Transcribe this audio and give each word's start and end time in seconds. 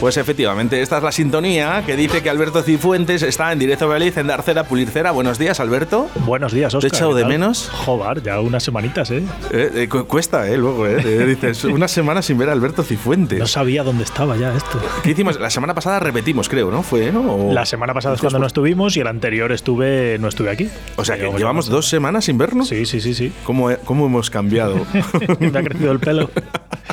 Pues 0.00 0.18
efectivamente, 0.18 0.82
esta 0.82 0.98
es 0.98 1.02
la 1.02 1.10
sintonía 1.10 1.82
que 1.84 1.96
dice 1.96 2.22
que 2.22 2.28
Alberto 2.30 2.62
Cifuentes 2.62 3.22
está 3.22 3.50
en 3.50 3.58
directo 3.58 3.88
Valladolid 3.88 4.16
en 4.18 4.26
Dar 4.26 4.42
Cera, 4.42 4.64
Pulir 4.64 4.88
Cera. 4.90 5.10
Buenos 5.10 5.38
días, 5.38 5.58
Alberto. 5.58 6.08
Buenos 6.26 6.52
días, 6.52 6.74
Oscar. 6.74 6.90
¿Te 6.90 6.94
he 6.94 6.98
echado 6.98 7.14
¿qué 7.14 7.20
de 7.22 7.24
menos? 7.24 7.70
Joder, 7.70 8.22
ya 8.22 8.38
unas 8.40 8.62
semanitas, 8.62 9.10
¿eh? 9.10 9.24
Eh, 9.50 9.70
eh, 9.74 9.88
cu- 9.88 10.04
cuesta, 10.06 10.48
¿eh? 10.48 10.58
Luego, 10.58 10.86
¿eh? 10.86 11.26
Dices, 11.26 11.64
una 11.64 11.88
semana 11.88 12.20
sin 12.20 12.36
ver 12.36 12.50
a 12.50 12.52
Alberto 12.52 12.82
Cifuentes. 12.84 13.38
No 13.38 13.46
sabía 13.46 13.82
dónde 13.82 14.04
estaba 14.04 14.36
ya 14.36 14.54
esto. 14.54 14.80
¿Qué 15.02 15.10
hicimos? 15.12 15.40
La 15.40 15.50
semana 15.50 15.74
pasada 15.74 15.98
repetimos, 15.98 16.48
creo, 16.50 16.70
¿no? 16.70 16.82
Fue, 16.82 17.10
¿no? 17.10 17.22
O- 17.48 17.52
La 17.52 17.64
semana 17.64 17.94
pasada 17.94 18.14
es 18.16 18.20
cuando 18.20 18.38
no 18.38 18.46
estuvimos 18.46 18.96
y 18.98 19.00
el 19.00 19.06
anterior 19.06 19.50
estuve 19.50 20.18
no 20.20 20.28
estuve 20.28 20.50
aquí. 20.50 20.68
O 20.96 21.04
sea, 21.06 21.16
que 21.16 21.30
Llevamos 21.36 21.68
dos 21.68 21.88
semanas 21.88 22.26
sin 22.26 22.36
vernos. 22.38 22.68
Sí, 22.68 22.84
sí, 22.86 23.00
sí, 23.00 23.14
sí. 23.14 23.32
¿Cómo, 23.44 23.70
cómo 23.84 24.06
hemos 24.06 24.28
cambiado? 24.30 24.86
Me 25.40 25.58
ha 25.58 25.62
crecido 25.64 25.90
el 25.90 25.98
pelo. 26.00 26.30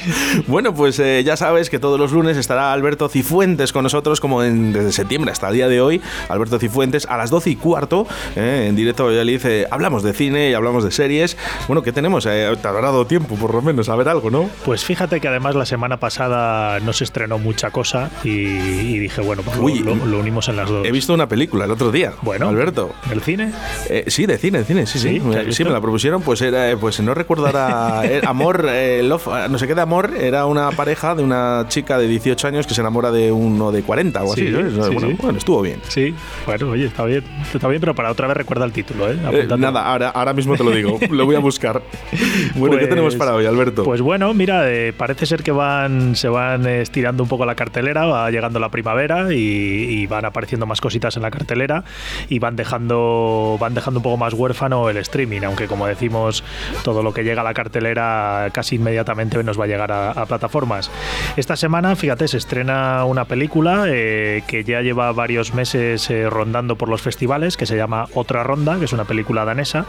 Bueno, 0.48 0.74
pues 0.74 1.00
eh, 1.00 1.24
ya 1.26 1.38
sabes 1.38 1.70
que 1.70 1.80
todos 1.80 2.00
los 2.00 2.12
lunes 2.12 2.38
estará 2.38 2.74
Alberto 2.74 3.08
Cifuentes 3.10 3.72
con 3.72 3.84
nosotros, 3.84 4.20
como 4.20 4.44
en- 4.44 4.74
desde 4.74 4.92
septiembre 4.92 5.32
hasta 5.32 5.50
el 5.50 5.56
día 5.56 5.68
de 5.68 5.82
hoy. 5.82 6.02
Alberto 6.30 6.60
Cifuentes 6.60 7.06
a 7.08 7.18
las 7.18 7.30
12 7.30 7.52
y 7.52 7.56
cuarto, 7.56 8.08
eh, 8.36 8.66
en 8.70 8.76
directo 8.76 9.04
a 9.04 9.06
Valladolid, 9.08 9.46
eh, 9.46 9.68
hablamos 9.72 10.04
de 10.04 10.14
cine 10.14 10.50
y 10.50 10.54
hablamos 10.54 10.84
de 10.84 10.92
series. 10.92 11.38
Bueno, 11.68 11.82
¿qué 11.84 11.92
tenemos? 11.92 12.26
Eh, 12.26 12.56
te 12.62 12.68
habrá 12.68 12.82
dado 12.82 13.06
tiempo, 13.08 13.36
por 13.36 13.54
lo 13.54 13.62
menos, 13.62 13.90
a 13.90 13.96
ver 13.96 14.10
algo, 14.10 14.30
¿no? 14.30 14.50
Pues 14.66 14.84
fíjate 14.86 15.20
que 15.22 15.28
además 15.28 15.56
la 15.56 15.66
semana 15.66 15.98
pasada 15.98 16.80
no 16.80 16.94
se 16.94 17.04
estrenó 17.04 17.38
mucha 17.40 17.72
cosa 17.72 18.10
y, 18.24 18.30
y 18.30 19.00
dije, 19.00 19.22
bueno, 19.22 19.42
pues 19.44 19.58
lo- 19.58 19.64
Uy, 19.64 19.80
lo, 19.80 19.96
lo 19.96 20.20
unimos 20.20 20.48
en 20.50 20.56
las 20.58 20.70
dos. 20.70 20.86
He 20.86 20.92
visto 20.92 21.14
una 21.14 21.28
película 21.28 21.66
el 21.66 21.72
otro 21.72 21.92
día. 21.92 22.14
Bueno, 22.22 22.50
Alberto. 22.50 22.94
¿Del 23.10 23.22
cine? 23.22 23.52
Eh, 23.90 24.06
sí, 24.08 24.26
de 24.26 24.38
cine, 24.38 24.60
de 24.60 24.66
cine, 24.66 24.86
sí, 24.86 25.00
sí. 25.00 25.10
¿Sí? 25.10 25.20
¿Te 25.20 25.20
has 25.20 25.26
Me, 25.26 25.38
visto? 25.44 25.54
sí, 25.56 25.64
me 25.64 25.70
la 25.72 25.82
propusieron, 25.82 26.22
pues 26.22 26.42
era, 26.42 26.76
pues 26.78 27.00
no 27.00 27.14
eh, 27.14 28.22
Amor, 28.26 28.64
Love, 29.04 29.28
no 29.50 29.58
sé 29.58 29.68
qué 29.68 29.76
de 29.76 29.82
Amor, 29.82 29.93
era 30.02 30.46
una 30.46 30.72
pareja 30.72 31.16
de 31.16 31.24
una 31.24 31.66
chica 31.68 31.98
de 31.98 32.08
18 32.08 32.48
años 32.48 32.68
que 32.68 32.74
se 32.74 32.82
enamora 32.82 33.12
de 33.12 33.32
uno 33.32 33.72
de 33.72 33.84
40 33.84 34.24
o 34.24 34.34
Sí, 34.34 34.42
así. 34.48 34.48
sí, 34.48 34.80
bueno, 34.80 35.08
sí. 35.08 35.18
bueno, 35.22 35.38
estuvo 35.38 35.62
bien. 35.62 35.80
Sí. 35.88 36.14
Bueno, 36.46 36.70
oye, 36.72 36.86
está 36.86 37.06
bien. 37.06 37.24
Está 37.54 37.68
bien, 37.68 37.80
pero 37.80 37.94
para 37.96 38.12
otra 38.12 38.28
vez 38.28 38.38
recuerda 38.38 38.66
el 38.66 38.72
título, 38.72 39.12
¿eh? 39.12 39.18
Eh, 39.32 39.48
nada, 39.58 39.86
ahora, 39.86 40.10
ahora 40.10 40.34
mismo 40.34 40.56
te 40.58 40.64
lo 40.64 40.72
digo, 40.72 41.00
lo 41.10 41.26
voy 41.26 41.36
a 41.36 41.40
buscar. 41.40 41.82
Bueno, 42.56 42.76
¿qué 42.76 42.80
Pues- 42.84 42.90
tenemos 42.90 43.16
para 43.16 43.36
hoy, 43.36 43.46
Alberto? 43.46 43.84
Pues 43.84 44.02
bueno, 44.02 44.34
mira, 44.34 44.70
eh, 44.72 44.94
parece 44.94 45.26
ser 45.26 45.44
que 45.44 45.52
van 45.52 46.16
se 46.16 46.28
van 46.30 46.66
estirando 46.68 47.24
un 47.24 47.30
poco 47.30 47.46
la 47.46 47.56
cartelera, 47.56 48.06
va 48.06 48.30
llegando 48.32 48.60
la 48.60 48.70
primavera 48.70 49.34
y, 49.34 49.38
y 49.38 50.08
van 50.08 50.26
apareciendo 50.26 50.66
más 50.66 50.82
cositas 50.82 51.16
en 51.16 51.22
la 51.24 51.32
cartelera 51.32 51.84
y 52.30 52.40
van 52.40 52.56
dejando 52.56 53.58
van 53.60 53.74
dejando 53.74 54.00
un 54.00 54.04
poco 54.04 54.18
más 54.18 54.34
huérfano 54.34 54.90
el 54.90 54.98
streaming, 54.98 55.42
aunque 55.44 55.68
como 55.68 55.88
decimos, 55.88 56.44
todo 56.84 57.04
lo 57.04 57.14
que 57.14 57.24
llega 57.24 57.42
a 57.42 57.44
la 57.44 57.54
cartelera 57.54 58.50
casi 58.54 58.76
inmediatamente 58.76 59.44
nos 59.44 59.60
va 59.60 59.66
a 59.66 59.68
llegar 59.74 59.92
a, 59.92 60.12
a 60.12 60.26
plataformas. 60.26 60.90
Esta 61.38 61.56
semana, 61.56 61.96
fíjate, 61.96 62.28
se 62.28 62.38
estrena 62.38 63.06
una 63.06 63.26
película 63.26 63.86
eh, 63.88 64.44
que 64.48 64.64
ya 64.64 64.82
lleva 64.82 65.12
varios 65.12 65.54
meses 65.54 66.10
eh, 66.10 66.30
rondando 66.30 66.76
por 66.78 66.90
los 66.90 67.02
festivales, 67.02 67.58
que 67.58 67.66
se 67.66 67.76
llama 67.76 68.06
Otra 68.14 68.44
Ronda, 68.44 68.78
que 68.80 68.86
es 68.86 68.94
una 68.94 69.04
película 69.06 69.46
danesa 69.46 69.86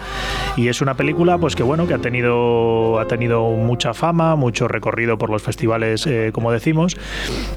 y 0.57 0.69
es 0.69 0.81
una 0.81 0.95
película 0.95 1.39
pues 1.39 1.55
que 1.57 1.63
bueno 1.63 1.87
que 1.87 1.95
ha 1.95 1.99
tenido 1.99 2.99
ha 2.99 3.07
tenido 3.07 3.43
mucha 3.51 3.93
fama 3.95 4.37
mucho 4.37 4.69
recorrido 4.69 5.19
por 5.19 5.31
los 5.31 5.43
festivales 5.43 6.07
eh, 6.07 6.31
como 6.33 6.51
decimos 6.53 6.97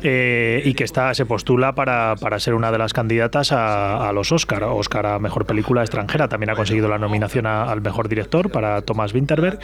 eh, 0.03 0.61
y 0.65 0.73
que 0.73 0.83
está 0.83 1.13
se 1.13 1.25
postula 1.25 1.73
para, 1.73 2.15
para 2.19 2.39
ser 2.39 2.53
una 2.53 2.71
de 2.71 2.77
las 2.77 2.93
candidatas 2.93 3.51
a, 3.51 4.07
a 4.07 4.11
los 4.13 4.31
Oscar 4.31 4.63
Oscar 4.63 5.05
a 5.05 5.19
mejor 5.19 5.45
película 5.45 5.81
extranjera 5.81 6.27
también 6.27 6.49
ha 6.49 6.55
conseguido 6.55 6.87
la 6.87 6.97
nominación 6.97 7.45
a- 7.45 7.63
al 7.63 7.81
mejor 7.81 8.09
director 8.09 8.49
para 8.51 8.81
Thomas 8.81 9.13
Winterberg 9.13 9.59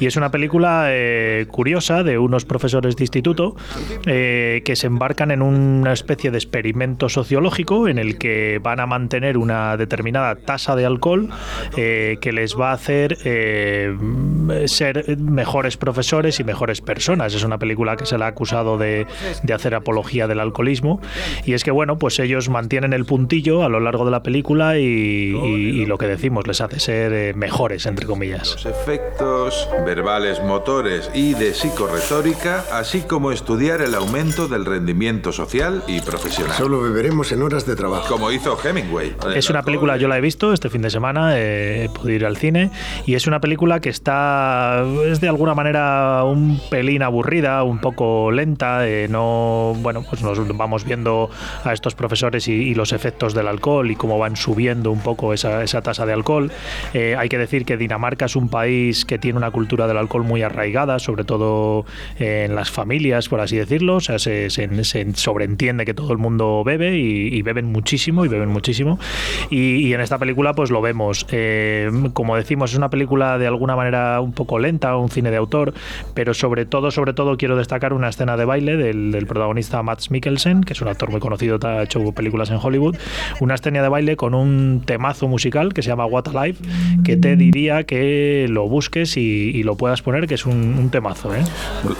y 0.00 0.06
es 0.06 0.16
una 0.16 0.30
película 0.30 0.86
eh, 0.90 1.46
de 2.02 2.18
unos 2.18 2.44
profesores 2.44 2.96
de 2.96 3.04
instituto 3.04 3.56
eh, 4.06 4.62
que 4.64 4.76
se 4.76 4.86
embarcan 4.86 5.30
en 5.30 5.42
una 5.42 5.92
especie 5.92 6.30
de 6.30 6.38
experimento 6.38 7.08
sociológico 7.08 7.88
en 7.88 7.98
el 7.98 8.18
que 8.18 8.60
van 8.62 8.80
a 8.80 8.86
mantener 8.86 9.38
una 9.38 9.76
determinada 9.76 10.34
tasa 10.36 10.76
de 10.76 10.86
alcohol 10.86 11.28
eh, 11.76 12.16
que 12.20 12.32
les 12.32 12.58
va 12.58 12.70
a 12.70 12.74
hacer 12.74 13.18
eh, 13.24 13.94
ser 14.66 15.18
mejores 15.18 15.76
profesores 15.76 16.40
y 16.40 16.44
mejores 16.44 16.80
personas. 16.80 17.34
Es 17.34 17.44
una 17.44 17.58
película 17.58 17.96
que 17.96 18.06
se 18.06 18.18
le 18.18 18.24
ha 18.24 18.28
acusado 18.28 18.78
de, 18.78 19.06
de 19.42 19.54
hacer 19.54 19.74
apología 19.74 20.26
del 20.26 20.40
alcoholismo. 20.40 21.00
Y 21.44 21.52
es 21.54 21.64
que, 21.64 21.70
bueno, 21.70 21.98
pues 21.98 22.18
ellos 22.18 22.48
mantienen 22.48 22.92
el 22.92 23.04
puntillo 23.04 23.62
a 23.64 23.68
lo 23.68 23.80
largo 23.80 24.04
de 24.04 24.10
la 24.10 24.22
película 24.22 24.78
y, 24.78 24.84
y- 24.84 25.86
lo 25.86 25.98
que 25.98 26.06
decimos 26.06 26.46
les 26.48 26.60
hace 26.60 26.80
ser 26.80 27.36
mejores, 27.36 27.86
entre 27.86 28.06
comillas. 28.06 28.50
Los 28.54 28.66
efectos 28.66 29.68
verbales 29.84 30.42
motores 30.42 31.10
y 31.14 31.34
de 31.34 31.54
psicorretórica, 31.86 32.64
así 32.72 33.02
como 33.02 33.32
estudiar 33.32 33.80
el 33.80 33.94
aumento 33.94 34.48
del 34.48 34.64
rendimiento 34.64 35.32
social 35.32 35.82
y 35.86 36.00
profesional. 36.00 36.54
Solo 36.56 36.80
beberemos 36.80 37.30
en 37.32 37.42
horas 37.42 37.66
de 37.66 37.76
trabajo. 37.76 38.08
Como 38.08 38.30
hizo 38.32 38.58
Hemingway. 38.62 39.14
Es 39.34 39.50
una 39.50 39.62
película, 39.62 39.96
yo 39.96 40.08
la 40.08 40.18
he 40.18 40.20
visto 40.20 40.52
este 40.52 40.68
fin 40.68 40.82
de 40.82 40.90
semana, 40.90 41.38
eh, 41.38 41.84
he 41.84 41.88
podido 41.88 42.16
ir 42.16 42.26
al 42.26 42.36
cine, 42.36 42.70
y 43.04 43.14
es 43.14 43.26
una 43.26 43.40
película 43.40 43.80
que 43.80 43.88
está, 43.88 44.84
es 45.04 45.20
de 45.20 45.28
alguna 45.28 45.54
manera 45.54 46.24
un 46.24 46.60
pelín 46.70 47.02
aburrida, 47.02 47.62
un 47.62 47.78
poco 47.78 48.30
lenta, 48.30 48.86
eh, 48.88 49.06
no, 49.08 49.74
bueno, 49.78 50.04
pues 50.08 50.22
nos 50.22 50.36
vamos 50.56 50.84
viendo 50.84 51.30
a 51.64 51.72
estos 51.72 51.94
profesores 51.94 52.48
y, 52.48 52.52
y 52.52 52.74
los 52.74 52.92
efectos 52.92 53.34
del 53.34 53.48
alcohol 53.48 53.90
y 53.90 53.96
cómo 53.96 54.18
van 54.18 54.36
subiendo 54.36 54.90
un 54.90 55.00
poco 55.00 55.32
esa, 55.32 55.62
esa 55.62 55.82
tasa 55.82 56.06
de 56.06 56.12
alcohol. 56.12 56.50
Eh, 56.94 57.14
hay 57.16 57.28
que 57.28 57.38
decir 57.38 57.64
que 57.64 57.76
Dinamarca 57.76 58.26
es 58.26 58.36
un 58.36 58.48
país 58.48 59.04
que 59.04 59.18
tiene 59.18 59.38
una 59.38 59.50
cultura 59.50 59.86
del 59.86 59.96
alcohol 59.96 60.24
muy 60.24 60.42
arraigada, 60.42 60.98
sobre 60.98 61.24
todo 61.24 61.75
en 62.18 62.54
las 62.54 62.70
familias, 62.70 63.28
por 63.28 63.40
así 63.40 63.56
decirlo, 63.56 63.96
o 63.96 64.00
sea, 64.00 64.18
se, 64.18 64.50
se- 64.50 64.68
sobreentiende 65.14 65.84
que 65.84 65.94
todo 65.94 66.12
el 66.12 66.18
mundo 66.18 66.62
bebe 66.64 66.96
y, 66.98 67.42
beben 67.42 67.66
muchísimo 67.66 68.24
y 68.24 68.28
beben 68.28 68.48
muchísimo. 68.48 68.98
Y, 69.50 69.92
en 69.92 70.00
esta 70.00 70.18
película 70.18 70.54
pues 70.54 70.70
lo 70.70 70.80
vemos. 70.80 71.26
Eh, 71.30 71.90
como 72.12 72.36
decimos, 72.36 72.70
es 72.72 72.76
una 72.76 72.90
película 72.90 73.38
de 73.38 73.46
alguna 73.46 73.76
manera 73.76 74.20
un 74.20 74.32
poco 74.32 74.58
lenta, 74.58 74.96
un 74.96 75.08
cine 75.10 75.30
de 75.30 75.36
autor, 75.36 75.74
pero 76.14 76.34
sobre 76.34 76.66
todo, 76.66 76.90
sobre 76.90 77.12
todo 77.12 77.36
quiero 77.36 77.56
destacar 77.56 77.92
una 77.92 78.08
escena 78.08 78.36
de 78.36 78.44
baile 78.44 78.76
del, 78.76 79.26
protagonista 79.26 79.82
Mads 79.82 80.10
Mikkelsen, 80.10 80.62
que 80.62 80.72
es 80.72 80.80
un 80.80 80.88
actor 80.88 81.10
muy 81.10 81.20
conocido, 81.20 81.58
ha 81.64 81.82
hecho 81.82 82.12
películas 82.12 82.50
en 82.50 82.58
Hollywood, 82.62 82.96
una 83.40 83.54
escena 83.54 83.82
de 83.82 83.88
baile 83.88 84.16
con 84.16 84.34
un 84.34 84.82
temazo 84.84 85.26
musical 85.28 85.72
que 85.74 85.82
se 85.82 85.88
llama 85.88 86.06
What 86.06 86.28
Alive, 86.34 86.58
que 87.04 87.16
te 87.16 87.36
diría 87.36 87.84
que 87.84 88.46
lo 88.48 88.68
busques 88.68 89.16
y, 89.16 89.20
y 89.54 89.62
lo 89.62 89.76
puedas 89.76 90.02
poner, 90.02 90.26
que 90.26 90.34
es 90.34 90.46
un, 90.46 90.76
un 90.78 90.90
temazo. 90.90 91.34
¿eh? 91.34 91.42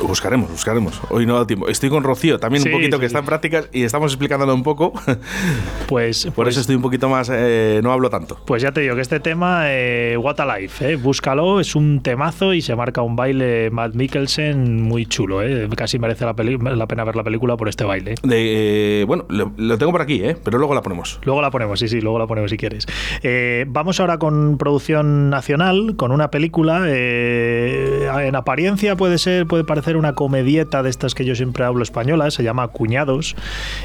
Buscaremos, 0.03 0.51
buscaremos. 0.51 1.01
Hoy 1.11 1.27
no 1.27 1.37
da 1.37 1.47
tiempo. 1.47 1.69
Estoy 1.69 1.91
con 1.91 2.03
Rocío 2.03 2.39
también 2.39 2.63
Sí, 2.63 2.69
un 2.69 2.75
poquito 2.75 2.97
sí, 2.97 3.01
que 3.01 3.07
está 3.07 3.19
sí. 3.19 3.23
en 3.23 3.27
prácticas 3.27 3.69
y 3.73 3.83
estamos 3.85 4.13
explicándolo 4.13 4.55
un 4.55 4.63
poco. 4.63 4.93
Pues, 5.87 6.25
Por 6.27 6.35
pues- 6.35 6.49
eso 6.49 6.61
estoy 6.61 6.75
un 6.75 6.83
poquito 6.83 7.09
más. 7.09 7.31
eh, 7.33 7.81
no 7.83 7.93
hablo 7.93 8.11
tanto. 8.11 8.39
Pues 8.45 8.61
ya 8.63 8.73
te 8.73 8.81
digo 8.81 8.97
que 8.97 9.01
este 9.03 9.21
tema, 9.21 9.65
eh, 9.67 10.17
What 10.21 10.41
a 10.41 10.59
Life, 10.59 10.93
eh, 10.93 10.97
búscalo, 10.97 11.61
es 11.61 11.77
un 11.77 12.01
temazo 12.03 12.55
y 12.55 12.61
se 12.63 12.75
marca 12.75 13.03
un 13.03 13.15
baile 13.15 13.71
Matt 13.71 13.95
Mikkelsen 13.95 14.83
muy 14.83 15.07
chulo. 15.07 15.43
Eh, 15.43 15.69
casi 15.77 15.99
merece 16.01 16.25
la, 16.25 16.35
la 16.75 16.87
pena 16.89 17.05
ver 17.05 17.15
la 17.15 17.23
película 17.23 17.57
por 17.57 17.69
este 17.69 17.85
baile. 17.85 18.17
De, 18.25 19.03
eh, 19.03 19.05
bueno, 19.05 19.27
lo, 19.29 19.53
lo 19.57 19.79
tengo 19.79 19.93
por 19.93 20.01
aquí, 20.03 20.23
¿eh? 20.25 20.37
pero 20.43 20.59
luego 20.59 20.75
la 20.75 20.83
ponemos. 20.83 21.21
Luego 21.25 21.41
la 21.41 21.51
ponemos, 21.51 21.79
sí, 21.79 21.87
sí, 21.89 22.01
luego 22.01 22.19
la 22.19 22.27
ponemos 22.27 22.51
si 22.51 22.57
quieres. 22.57 22.87
Vamos 23.69 24.01
ahora 24.01 24.19
con 24.19 24.59
producción 24.59 25.31
nacional, 25.31 25.95
con 25.97 26.11
una 26.11 26.31
película. 26.31 26.89
en 26.91 28.35
apariencia 28.35 28.97
puede 28.97 29.19
ser, 29.19 29.47
puede 29.47 29.56
parecer 29.65 29.97
una 29.97 30.15
comedieta 30.15 30.83
de 30.83 30.91
estas 30.91 31.15
que 31.15 31.25
yo 31.25 31.35
siempre 31.35 31.65
hablo 31.65 31.83
españolas, 31.83 32.35
se 32.35 32.43
llama 32.43 32.69
Cuñados. 32.69 33.37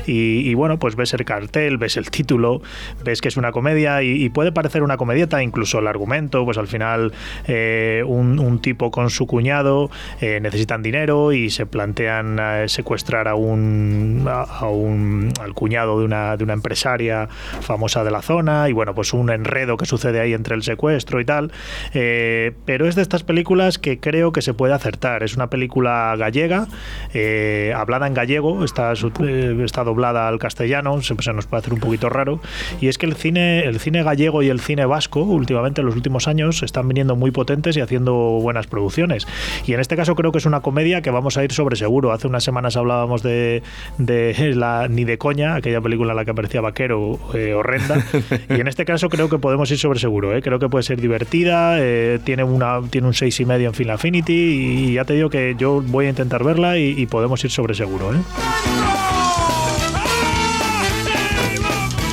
Y, 0.06 0.54
bueno, 0.54 0.80
pues 0.80 0.96
ves 0.96 1.14
el 1.14 1.26
cartel, 1.26 1.78
ves 1.78 1.98
el 1.98 2.10
título, 2.10 2.62
ves 3.04 3.22
que 3.22 3.28
es 3.28 3.38
una 3.38 3.52
comedia 3.52 4.04
y, 4.04 4.30
puede 4.30 4.52
parecer 4.52 4.84
una 4.84 4.98
comedieta, 4.98 5.44
incluso 5.44 5.80
el 5.80 5.88
argumento, 5.88 6.46
pues 6.46 6.58
al 6.58 6.68
final 6.68 7.12
eh, 7.48 8.04
un, 8.06 8.60
tipo 8.62 8.92
con 8.92 9.10
su 9.10 9.28
cuñado 9.28 9.90
eh, 10.20 10.40
necesitan 10.42 10.84
dinero 10.84 11.32
y 11.32 11.50
se 11.50 11.66
plantean 11.66 12.38
eh, 12.40 12.66
secuestrar 12.68 13.28
a 13.28 13.36
un, 13.36 14.26
a, 14.28 14.68
un 14.68 15.32
al 15.42 15.54
cuñado 15.54 16.00
de 16.00 16.06
una, 16.06 16.38
de 16.38 16.44
una 16.44 16.54
empresaria 16.54 17.28
famosa 17.62 18.04
de 18.04 18.12
la 18.12 18.22
zona 18.22 18.70
y 18.70 18.74
bueno, 18.74 18.94
pues 18.94 19.14
un 19.14 19.30
enredo 19.30 19.78
que 19.78 19.86
sucede 19.86 20.20
ahí 20.20 20.34
entre 20.34 20.56
el 20.56 20.64
secuestro 20.64 21.20
y 21.20 21.26
tal. 21.26 21.52
Pero 21.92 22.88
es 22.88 22.96
de 22.96 23.02
estas 23.02 23.24
películas 23.24 23.78
que 23.78 24.00
creo 24.00 24.32
que 24.32 24.42
se 24.42 24.54
puede 24.54 24.74
acertar. 24.74 25.24
Es 25.24 25.36
una 25.36 25.50
película 25.50 25.61
gallega, 25.68 26.68
eh, 27.14 27.74
hablada 27.76 28.08
en 28.08 28.14
gallego, 28.14 28.64
está, 28.64 28.94
eh, 28.94 29.62
está 29.64 29.84
doblada 29.84 30.28
al 30.28 30.40
castellano, 30.40 31.02
siempre 31.02 31.24
se 31.24 31.34
nos 31.34 31.46
puede 31.46 31.62
hacer 31.62 31.74
un 31.74 31.80
poquito 31.80 32.10
raro. 32.10 32.40
Y 32.80 32.88
es 32.88 32.98
que 32.98 33.06
el 33.06 33.16
cine, 33.16 33.64
el 33.66 33.80
cine 33.80 34.04
gallego 34.04 34.44
y 34.44 34.50
el 34.50 34.60
cine 34.60 34.86
vasco, 34.86 35.22
últimamente 35.22 35.82
en 35.82 35.88
los 35.88 35.96
últimos 35.96 36.28
años, 36.28 36.64
están 36.64 36.88
viniendo 36.88 37.16
muy 37.16 37.32
potentes 37.32 37.78
y 37.78 37.82
haciendo 37.82 38.14
buenas 38.42 38.68
producciones. 38.68 39.28
Y 39.66 39.74
en 39.74 39.80
este 39.80 39.96
caso 39.96 40.16
creo 40.16 40.32
que 40.32 40.38
es 40.38 40.46
una 40.46 40.62
comedia 40.62 41.02
que 41.02 41.12
vamos 41.12 41.38
a 41.38 41.44
ir 41.44 41.52
sobre 41.52 41.76
seguro. 41.76 42.12
Hace 42.12 42.28
unas 42.28 42.44
semanas 42.44 42.78
hablábamos 42.78 43.24
de, 43.24 43.64
de 43.98 44.56
la 44.56 44.88
Ni 44.88 45.04
de 45.04 45.18
coña, 45.18 45.56
aquella 45.56 45.82
película 45.82 46.12
en 46.12 46.18
la 46.18 46.26
que 46.26 46.32
aparecía 46.32 46.62
Vaquero 46.62 47.20
eh, 47.34 47.54
horrenda. 47.54 48.04
y 48.50 48.60
en 48.60 48.68
este 48.68 48.86
caso 48.86 49.10
creo 49.10 49.30
que 49.30 49.38
podemos 49.38 49.70
ir 49.72 49.78
sobre 49.78 50.00
seguro. 50.00 50.36
¿eh? 50.36 50.42
Creo 50.42 50.60
que 50.60 50.70
puede 50.70 50.84
ser 50.84 51.00
divertida, 51.02 51.78
eh, 51.80 52.20
tiene, 52.24 52.44
una, 52.44 52.82
tiene 52.90 53.08
un 53.08 53.14
6,5 53.14 53.66
en 53.66 53.74
Film 53.74 53.92
Affinity 53.92 54.34
y 54.34 54.94
ya 54.94 55.06
te 55.06 55.14
digo 55.14 55.30
que 55.30 55.51
yo 55.58 55.82
voy 55.86 56.06
a 56.08 56.10
intentar 56.10 56.44
verla 56.44 56.78
y, 56.78 56.94
y 56.98 57.06
podemos 57.06 57.44
ir 57.44 57.52
sobre 57.52 57.74
seguro. 57.76 58.14
¿eh? 58.14 58.20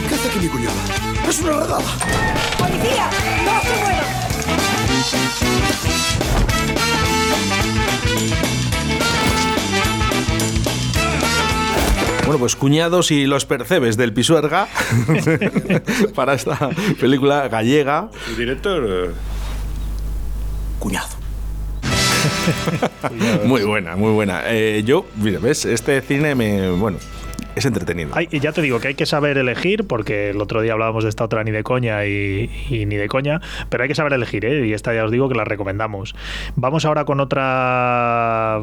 ¿Qué 0.08 0.14
hace 0.14 0.28
aquí 0.28 0.38
mi 0.40 0.48
cuñada? 0.48 0.74
¡Es 1.28 1.40
una 1.40 1.52
redada! 1.52 1.78
¡Policía! 2.58 3.10
¡No 3.44 3.60
se 3.62 3.80
muevan! 3.80 5.18
Bueno, 12.24 12.40
pues 12.40 12.56
cuñados 12.56 13.10
y 13.10 13.24
los 13.26 13.46
percebes 13.46 13.96
del 13.96 14.12
Pisuerga 14.12 14.68
para 16.14 16.34
esta 16.34 16.68
película 17.00 17.48
gallega. 17.48 18.10
El 18.28 18.36
director. 18.36 19.14
Cuñado. 20.78 21.17
Muy 23.44 23.62
buena, 23.62 23.96
muy 23.96 24.12
buena. 24.12 24.42
Eh, 24.46 24.82
yo, 24.84 25.06
mira, 25.16 25.38
ves, 25.38 25.64
este 25.64 26.00
cine 26.00 26.34
me. 26.34 26.70
Bueno, 26.70 26.98
es 27.54 27.64
entretenido. 27.64 28.10
Hay- 28.14 28.28
ya 28.40 28.52
te 28.52 28.62
digo 28.62 28.80
que 28.80 28.88
hay 28.88 28.94
que 28.94 29.06
saber 29.06 29.38
elegir, 29.38 29.86
porque 29.86 30.30
el 30.30 30.40
otro 30.40 30.60
día 30.62 30.72
hablábamos 30.72 31.04
de 31.04 31.10
esta 31.10 31.24
otra 31.24 31.44
ni 31.44 31.50
de 31.50 31.62
coña 31.62 32.04
y, 32.06 32.50
y 32.70 32.86
ni 32.86 32.96
de 32.96 33.08
coña, 33.08 33.40
pero 33.68 33.82
hay 33.82 33.88
que 33.88 33.94
saber 33.94 34.12
elegir, 34.12 34.44
¿eh? 34.44 34.66
y 34.66 34.72
esta 34.72 34.94
ya 34.94 35.04
os 35.04 35.10
digo 35.10 35.28
que 35.28 35.34
la 35.34 35.44
recomendamos. 35.44 36.14
Vamos 36.56 36.84
ahora 36.84 37.04
con 37.04 37.20
otra 37.20 38.62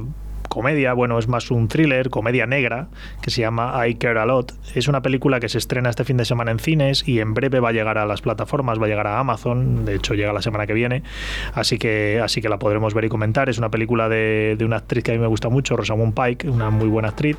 comedia, 0.55 0.93
bueno, 0.93 1.19
es 1.19 1.27
más 1.27 1.51
un 1.51 1.67
thriller, 1.67 2.09
comedia 2.09 2.47
negra, 2.47 2.87
que 3.21 3.29
se 3.29 3.41
llama 3.41 3.85
I 3.85 3.95
Care 3.95 4.17
a 4.21 4.25
Lot. 4.25 4.53
Es 4.73 4.87
una 4.87 5.01
película 5.01 5.41
que 5.41 5.49
se 5.49 5.57
estrena 5.57 5.89
este 5.89 6.05
fin 6.05 6.15
de 6.15 6.23
semana 6.23 6.51
en 6.51 6.59
cines 6.59 7.05
y 7.05 7.19
en 7.19 7.33
breve 7.33 7.59
va 7.59 7.69
a 7.69 7.71
llegar 7.73 7.97
a 7.97 8.05
las 8.05 8.21
plataformas, 8.21 8.79
va 8.79 8.85
a 8.85 8.87
llegar 8.87 9.05
a 9.05 9.19
Amazon, 9.19 9.83
de 9.83 9.95
hecho 9.95 10.13
llega 10.13 10.31
la 10.31 10.41
semana 10.41 10.65
que 10.65 10.73
viene, 10.73 11.03
así 11.53 11.77
que, 11.77 12.21
así 12.23 12.41
que 12.41 12.47
la 12.47 12.57
podremos 12.57 12.93
ver 12.93 13.03
y 13.03 13.09
comentar. 13.09 13.49
Es 13.49 13.57
una 13.57 13.69
película 13.69 14.07
de, 14.07 14.55
de 14.57 14.63
una 14.63 14.77
actriz 14.77 15.03
que 15.03 15.11
a 15.11 15.13
mí 15.13 15.19
me 15.19 15.27
gusta 15.27 15.49
mucho, 15.49 15.75
Rosamund 15.75 16.13
Pike, 16.13 16.49
una 16.49 16.69
muy 16.69 16.87
buena 16.87 17.09
actriz, 17.09 17.37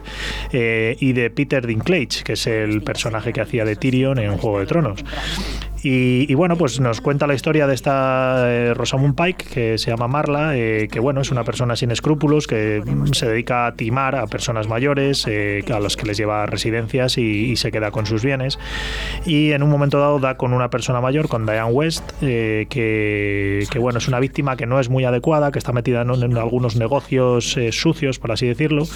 eh, 0.52 0.94
y 1.00 1.14
de 1.14 1.30
Peter 1.30 1.66
Dinklage, 1.66 2.22
que 2.22 2.34
es 2.34 2.46
el 2.46 2.82
personaje 2.82 3.32
que 3.32 3.40
hacía 3.40 3.64
de 3.64 3.76
Tyrion 3.76 4.18
en 4.18 4.36
Juego 4.36 4.60
de 4.60 4.66
Tronos. 4.66 5.02
Y, 5.88 6.26
y 6.28 6.34
bueno, 6.34 6.56
pues 6.56 6.80
nos 6.80 7.00
cuenta 7.00 7.28
la 7.28 7.34
historia 7.34 7.68
de 7.68 7.74
esta 7.74 8.50
eh, 8.50 8.74
Rosamund 8.74 9.14
Pike, 9.14 9.44
que 9.44 9.78
se 9.78 9.88
llama 9.88 10.08
Marla, 10.08 10.56
eh, 10.56 10.88
que 10.90 10.98
bueno, 10.98 11.20
es 11.20 11.30
una 11.30 11.44
persona 11.44 11.76
sin 11.76 11.92
escrúpulos, 11.92 12.48
que 12.48 12.82
mm, 12.84 13.12
se 13.12 13.28
dedica 13.28 13.68
a 13.68 13.74
timar 13.76 14.16
a 14.16 14.26
personas 14.26 14.66
mayores, 14.66 15.24
eh, 15.28 15.64
a 15.72 15.78
los 15.78 15.96
que 15.96 16.06
les 16.06 16.16
lleva 16.16 16.42
a 16.42 16.46
residencias 16.46 17.18
y, 17.18 17.22
y 17.22 17.54
se 17.54 17.70
queda 17.70 17.92
con 17.92 18.04
sus 18.04 18.24
bienes. 18.24 18.58
Y 19.26 19.52
en 19.52 19.62
un 19.62 19.70
momento 19.70 20.00
dado 20.00 20.18
da 20.18 20.36
con 20.36 20.52
una 20.54 20.70
persona 20.70 21.00
mayor, 21.00 21.28
con 21.28 21.46
Diane 21.46 21.70
West, 21.70 22.02
eh, 22.20 22.66
que, 22.68 23.64
que, 23.70 23.78
bueno, 23.78 23.98
es 23.98 24.08
una 24.08 24.18
víctima 24.18 24.56
que 24.56 24.66
no 24.66 24.80
es 24.80 24.88
muy 24.88 25.04
adecuada, 25.04 25.52
que 25.52 25.60
está 25.60 25.70
metida 25.70 26.02
en, 26.02 26.10
en 26.10 26.36
algunos 26.36 26.74
negocios 26.74 27.56
eh, 27.56 27.70
sucios, 27.70 28.18
por 28.18 28.32
así 28.32 28.48
decirlo. 28.48 28.88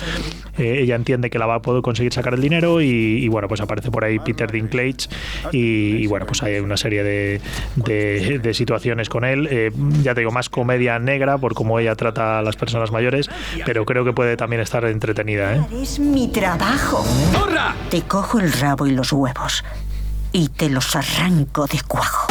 Eh, 0.59 0.81
ella 0.83 0.97
entiende 0.97 1.31
que 1.31 1.39
la 1.39 1.47
va 1.47 1.55
a 1.55 1.63
poder 1.63 1.83
conseguir 1.83 2.13
sacar 2.13 2.35
el 2.35 2.41
dinero 2.41 2.81
y, 2.81 2.87
y, 2.89 3.29
bueno, 3.29 3.47
pues 3.47 3.61
aparece 3.61 3.93
por 3.93 4.05
ahí 4.05 4.19
Peter 4.19 4.51
Dinklage 4.51 5.09
y, 5.53 6.03
y, 6.03 6.07
bueno, 6.09 6.27
pues 6.27 6.43
hay 6.43 6.59
una 6.59 6.77
serie 6.81 7.05
de, 7.05 7.41
de, 7.77 8.41
de 8.41 8.55
situaciones 8.55 9.09
con 9.09 9.25
él. 9.25 9.47
Eh, 9.51 9.71
ya 10.03 10.15
te 10.15 10.23
digo, 10.23 10.33
más 10.33 10.49
comedia 10.49 10.99
negra 10.99 11.39
por 11.39 11.55
cómo 11.55 11.79
ella 11.79 11.95
trata 11.95 12.39
a 12.41 12.43
las 12.43 12.57
personas 12.57 12.91
mayores, 12.91 13.29
pero 13.65 13.85
creo 13.85 14.05
que 14.05 14.13
puede 14.13 14.37
también 14.37 14.63
estar 14.63 14.85
entretenida. 14.85 15.55
¿eh? 15.55 15.61
Es 15.83 15.99
mi 16.01 16.29
trabajo. 16.29 17.05
Te 17.91 18.03
cojo 18.03 18.41
el 18.41 18.53
rabo 18.53 18.87
y 18.87 18.91
los 18.93 19.13
huevos 19.13 19.65
y 20.33 20.49
te 20.49 20.69
los 20.69 20.97
arranco 20.97 21.67
de 21.67 21.81
cuajo. 21.87 22.27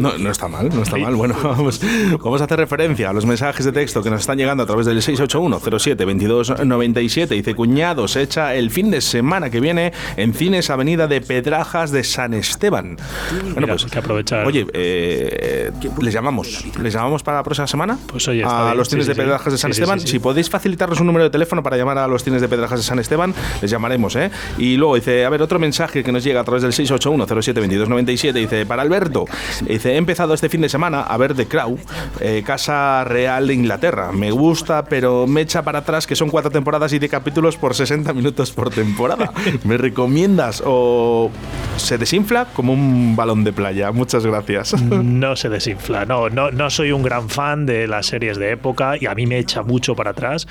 No, 0.00 0.16
no 0.18 0.30
está 0.30 0.48
mal, 0.48 0.68
no 0.74 0.82
está 0.82 0.96
mal. 0.96 1.14
Bueno, 1.14 1.36
vamos, 1.42 1.80
vamos 2.22 2.40
a 2.40 2.44
hacer 2.44 2.58
referencia 2.58 3.10
a 3.10 3.12
los 3.12 3.26
mensajes 3.26 3.64
de 3.64 3.72
texto 3.72 4.02
que 4.02 4.10
nos 4.10 4.20
están 4.20 4.38
llegando 4.38 4.62
a 4.62 4.66
través 4.66 4.86
del 4.86 4.98
681-07-2297. 5.02 7.28
Dice, 7.28 7.54
cuñado, 7.54 8.08
se 8.08 8.22
echa 8.22 8.54
el 8.54 8.70
fin 8.70 8.90
de 8.90 9.00
semana 9.00 9.50
que 9.50 9.60
viene 9.60 9.92
en 10.16 10.34
Cines 10.34 10.70
Avenida 10.70 11.06
de 11.06 11.20
Pedrajas 11.20 11.90
de 11.90 12.04
San 12.04 12.34
Esteban. 12.34 12.96
Bueno, 13.42 13.54
Mira, 13.60 13.66
pues 13.74 13.84
hay 13.84 13.90
que 13.90 13.98
aprovechar. 13.98 14.46
Oye, 14.46 14.66
eh, 14.72 15.70
les 16.00 16.14
llamamos. 16.14 16.64
¿Les 16.80 16.92
llamamos 16.94 17.22
para 17.22 17.38
la 17.38 17.42
próxima 17.42 17.66
semana? 17.66 17.98
Pues 18.06 18.26
oye, 18.28 18.42
está 18.42 18.62
a 18.62 18.64
bien. 18.66 18.76
los 18.78 18.88
cines 18.88 19.04
Sí, 19.06 19.10
de 19.10 19.14
sí. 19.14 19.20
Pedrajas 19.20 19.52
de 19.52 19.58
San 19.58 19.72
Sí, 19.72 19.76
sí, 19.76 19.82
Esteban. 19.82 20.00
sí, 20.00 20.06
sí. 20.06 20.12
Si 20.12 20.18
podéis 20.18 20.50
facilitarnos 20.50 21.00
un 21.00 21.06
número 21.06 21.24
de 21.24 21.30
teléfono 21.30 21.62
para 21.62 21.76
llamar 21.76 21.98
a 21.98 22.06
los 22.06 22.22
cines 22.24 22.40
de 22.40 22.48
Pedrajas 22.48 22.78
de 22.80 22.84
San 22.84 22.98
Esteban, 22.98 23.34
les 23.60 23.70
llamaremos, 23.70 24.16
¿eh? 24.16 24.30
Y 24.58 24.76
luego 24.76 24.94
dice, 24.96 25.24
a 25.24 25.30
ver, 25.30 25.42
otro 25.42 25.58
mensaje 25.58 26.02
que 26.04 26.12
nos 26.12 26.24
llega 26.24 26.40
a 26.40 26.44
través 26.44 26.62
del 26.62 26.72
681-07-2297. 26.72 28.32
Dice, 28.32 28.66
para 28.66 28.82
Alberto, 28.82 29.24
dice, 29.72 29.92
he 29.92 29.96
empezado 29.96 30.34
este 30.34 30.48
fin 30.48 30.60
de 30.60 30.68
semana 30.68 31.02
a 31.02 31.16
ver 31.16 31.34
The 31.34 31.46
Crown, 31.46 31.78
eh, 32.20 32.42
Casa 32.46 33.04
Real 33.04 33.46
de 33.46 33.54
Inglaterra. 33.54 34.12
Me 34.12 34.30
gusta, 34.30 34.84
pero 34.84 35.26
me 35.26 35.42
echa 35.42 35.62
para 35.62 35.80
atrás 35.80 36.06
que 36.06 36.16
son 36.16 36.30
cuatro 36.30 36.50
temporadas 36.50 36.92
y 36.92 36.98
de 36.98 37.08
capítulos 37.08 37.56
por 37.56 37.74
60 37.74 38.12
minutos 38.12 38.52
por 38.52 38.70
temporada. 38.70 39.32
¿Me 39.64 39.76
recomiendas 39.76 40.62
o 40.64 41.30
se 41.76 41.98
desinfla 41.98 42.46
como 42.52 42.72
un 42.72 43.16
balón 43.16 43.44
de 43.44 43.52
playa? 43.52 43.92
Muchas 43.92 44.26
gracias. 44.26 44.80
No 44.82 45.36
se 45.36 45.48
desinfla, 45.48 46.04
no, 46.04 46.28
no, 46.28 46.50
no 46.50 46.70
soy 46.70 46.92
un 46.92 47.02
gran 47.02 47.28
fan 47.28 47.66
de 47.66 47.86
las 47.86 48.06
series 48.06 48.38
de 48.38 48.52
época 48.52 48.96
y 49.00 49.06
a 49.06 49.14
mí 49.14 49.26
me 49.26 49.38
echa 49.38 49.62
mucho 49.62 49.94
para 49.94 50.10
atrás, 50.10 50.46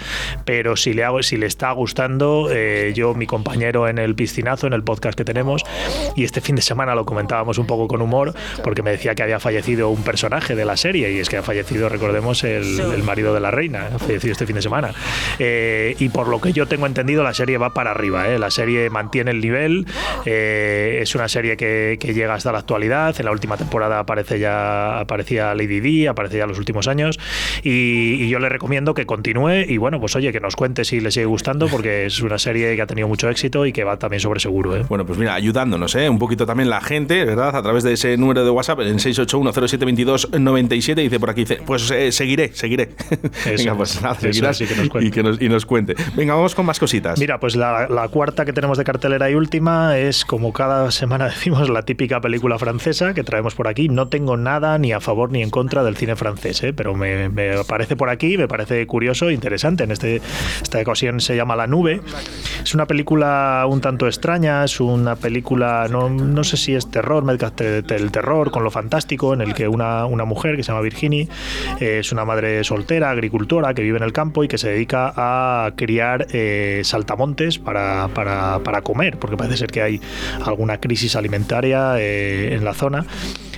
pero 0.45 0.75
si 0.75 0.93
le 0.93 1.03
hago, 1.03 1.21
si 1.23 1.37
le 1.37 1.45
está 1.45 1.71
gustando, 1.71 2.49
eh, 2.51 2.91
yo, 2.95 3.13
mi 3.13 3.27
compañero 3.27 3.87
en 3.87 3.97
el 3.97 4.15
piscinazo, 4.15 4.67
en 4.67 4.73
el 4.73 4.83
podcast 4.83 5.17
que 5.17 5.25
tenemos, 5.25 5.63
y 6.15 6.23
este 6.23 6.41
fin 6.41 6.55
de 6.55 6.61
semana 6.61 6.95
lo 6.95 7.05
comentábamos 7.05 7.57
un 7.57 7.65
poco 7.65 7.87
con 7.87 8.01
humor, 8.01 8.33
porque 8.63 8.83
me 8.83 8.91
decía 8.91 9.10
que 9.15 9.23
había 9.23 9.39
fallecido 9.39 9.89
un 9.89 10.03
personaje 10.03 10.55
de 10.55 10.65
la 10.65 10.77
serie, 10.77 11.11
y 11.11 11.19
es 11.19 11.29
que 11.29 11.37
ha 11.37 11.43
fallecido, 11.43 11.89
recordemos, 11.89 12.43
el, 12.43 12.79
el 12.79 13.03
marido 13.03 13.33
de 13.33 13.39
la 13.39 13.51
reina, 13.51 13.89
ha 13.93 13.99
fallecido 13.99 14.31
este 14.33 14.45
fin 14.45 14.55
de 14.55 14.61
semana. 14.61 14.93
Eh, 15.39 15.95
y 15.99 16.09
por 16.09 16.27
lo 16.27 16.39
que 16.39 16.53
yo 16.53 16.67
tengo 16.67 16.85
entendido, 16.85 17.23
la 17.23 17.33
serie 17.33 17.57
va 17.57 17.73
para 17.73 17.91
arriba, 17.91 18.29
¿eh? 18.29 18.39
la 18.39 18.51
serie 18.51 18.89
mantiene 18.89 19.31
el 19.31 19.41
nivel, 19.41 19.85
eh, 20.25 20.99
es 21.01 21.15
una 21.15 21.27
serie 21.27 21.57
que, 21.57 21.97
que 21.99 22.13
llega 22.13 22.33
hasta 22.33 22.51
la 22.51 22.59
actualidad, 22.59 23.15
en 23.19 23.25
la 23.25 23.31
última 23.31 23.57
temporada 23.57 23.99
aparece 23.99 24.39
ya, 24.39 24.99
aparecía 24.99 25.53
Lady 25.55 25.79
Di, 25.79 26.07
aparece 26.07 26.37
ya 26.37 26.43
en 26.43 26.49
los 26.49 26.59
últimos 26.59 26.87
años, 26.87 27.19
y, 27.63 28.23
y 28.23 28.29
yo 28.29 28.39
le 28.39 28.49
recomiendo 28.49 28.93
que 28.93 29.05
continúe, 29.05 29.65
y 29.67 29.77
bueno, 29.77 29.99
pues 29.99 30.15
oye, 30.15 30.31
que 30.31 30.39
nos 30.39 30.55
cuente 30.55 30.85
si 30.85 30.99
le 30.99 31.11
sigue 31.11 31.25
gustando, 31.25 31.67
porque 31.67 32.05
es 32.05 32.21
una 32.21 32.37
serie 32.37 32.75
que 32.75 32.81
ha 32.81 32.87
tenido 32.87 33.07
mucho 33.07 33.29
éxito 33.29 33.65
y 33.65 33.73
que 33.73 33.83
va 33.83 33.97
también 33.97 34.19
sobre 34.19 34.39
seguro. 34.39 34.75
¿eh? 34.75 34.85
Bueno, 34.87 35.05
pues 35.05 35.17
mira, 35.19 35.33
ayudándonos, 35.33 35.95
¿eh? 35.95 36.09
Un 36.09 36.19
poquito 36.19 36.45
también 36.45 36.69
la 36.69 36.81
gente, 36.81 37.23
¿verdad? 37.25 37.55
A 37.55 37.61
través 37.61 37.83
de 37.83 37.93
ese 37.93 38.17
número 38.17 38.43
de 38.43 38.49
WhatsApp, 38.49 38.81
en 38.81 38.99
681072297, 39.05 40.95
dice 40.95 41.19
por 41.19 41.29
aquí, 41.29 41.41
dice, 41.41 41.59
pues 41.65 41.89
eh, 41.91 42.11
seguiré, 42.11 42.51
seguiré. 42.53 42.89
Venga, 43.57 43.75
pues 43.75 43.95
es. 43.95 44.01
nada, 44.01 44.15
Eso 44.15 44.21
seguirás 44.21 44.57
sí 44.57 44.65
que 44.65 44.75
nos 44.75 45.03
y, 45.03 45.11
que 45.11 45.23
nos, 45.23 45.41
y 45.41 45.49
nos 45.49 45.65
cuente. 45.65 45.95
Venga, 46.15 46.35
vamos 46.35 46.55
con 46.55 46.65
más 46.65 46.79
cositas. 46.79 47.19
Mira, 47.19 47.39
pues 47.39 47.55
la, 47.55 47.87
la 47.89 48.07
cuarta 48.07 48.45
que 48.45 48.53
tenemos 48.53 48.77
de 48.77 48.83
cartelera 48.83 49.29
y 49.29 49.35
última 49.35 49.97
es, 49.97 50.25
como 50.25 50.53
cada 50.53 50.91
semana 50.91 51.25
decimos, 51.29 51.69
la 51.69 51.83
típica 51.83 52.21
película 52.21 52.57
francesa 52.59 53.13
que 53.13 53.23
traemos 53.23 53.55
por 53.55 53.67
aquí. 53.67 53.89
No 53.89 54.07
tengo 54.07 54.37
nada 54.37 54.77
ni 54.77 54.91
a 54.91 54.99
favor 54.99 55.31
ni 55.31 55.41
en 55.41 55.49
contra 55.49 55.83
del 55.83 55.95
cine 55.95 56.15
francés, 56.15 56.63
¿eh? 56.63 56.73
pero 56.73 56.95
me, 56.95 57.29
me 57.29 57.53
aparece 57.53 57.95
por 57.95 58.09
aquí, 58.09 58.37
me 58.37 58.47
parece 58.47 58.85
curioso 58.87 59.29
e 59.29 59.33
interesante. 59.33 59.83
En 59.83 59.91
este, 59.91 60.21
esta 60.61 60.79
ocasión 60.79 61.19
se 61.19 61.35
llama 61.35 61.55
La 61.55 61.67
Nube. 61.67 62.01
Es 62.63 62.73
una 62.73 62.85
película 62.85 63.65
un 63.67 63.81
tanto 63.81 64.07
extraña, 64.07 64.63
es 64.63 64.79
una 64.79 65.15
película, 65.15 65.87
no, 65.89 66.09
no 66.09 66.43
sé 66.43 66.57
si 66.57 66.75
es 66.75 66.89
terror, 66.89 67.23
el 67.29 68.11
terror 68.11 68.51
con 68.51 68.63
lo 68.63 68.71
fantástico, 68.71 68.90
en 69.33 69.41
el 69.41 69.53
que 69.53 69.67
una, 69.67 70.05
una 70.05 70.25
mujer 70.25 70.55
que 70.55 70.63
se 70.63 70.71
llama 70.71 70.81
Virginie 70.81 71.27
eh, 71.79 71.99
es 71.99 72.11
una 72.11 72.25
madre 72.25 72.63
soltera, 72.63 73.09
agricultora, 73.09 73.73
que 73.73 73.81
vive 73.81 73.97
en 73.97 74.03
el 74.03 74.11
campo 74.11 74.43
y 74.43 74.47
que 74.47 74.57
se 74.57 74.69
dedica 74.69 75.13
a 75.15 75.71
criar 75.75 76.27
eh, 76.31 76.81
saltamontes 76.83 77.57
para, 77.57 78.09
para, 78.13 78.59
para 78.59 78.81
comer, 78.81 79.17
porque 79.17 79.37
parece 79.37 79.57
ser 79.57 79.71
que 79.71 79.81
hay 79.81 80.01
alguna 80.43 80.79
crisis 80.79 81.15
alimentaria 81.15 81.99
eh, 81.99 82.53
en 82.53 82.65
la 82.65 82.73
zona. 82.73 83.05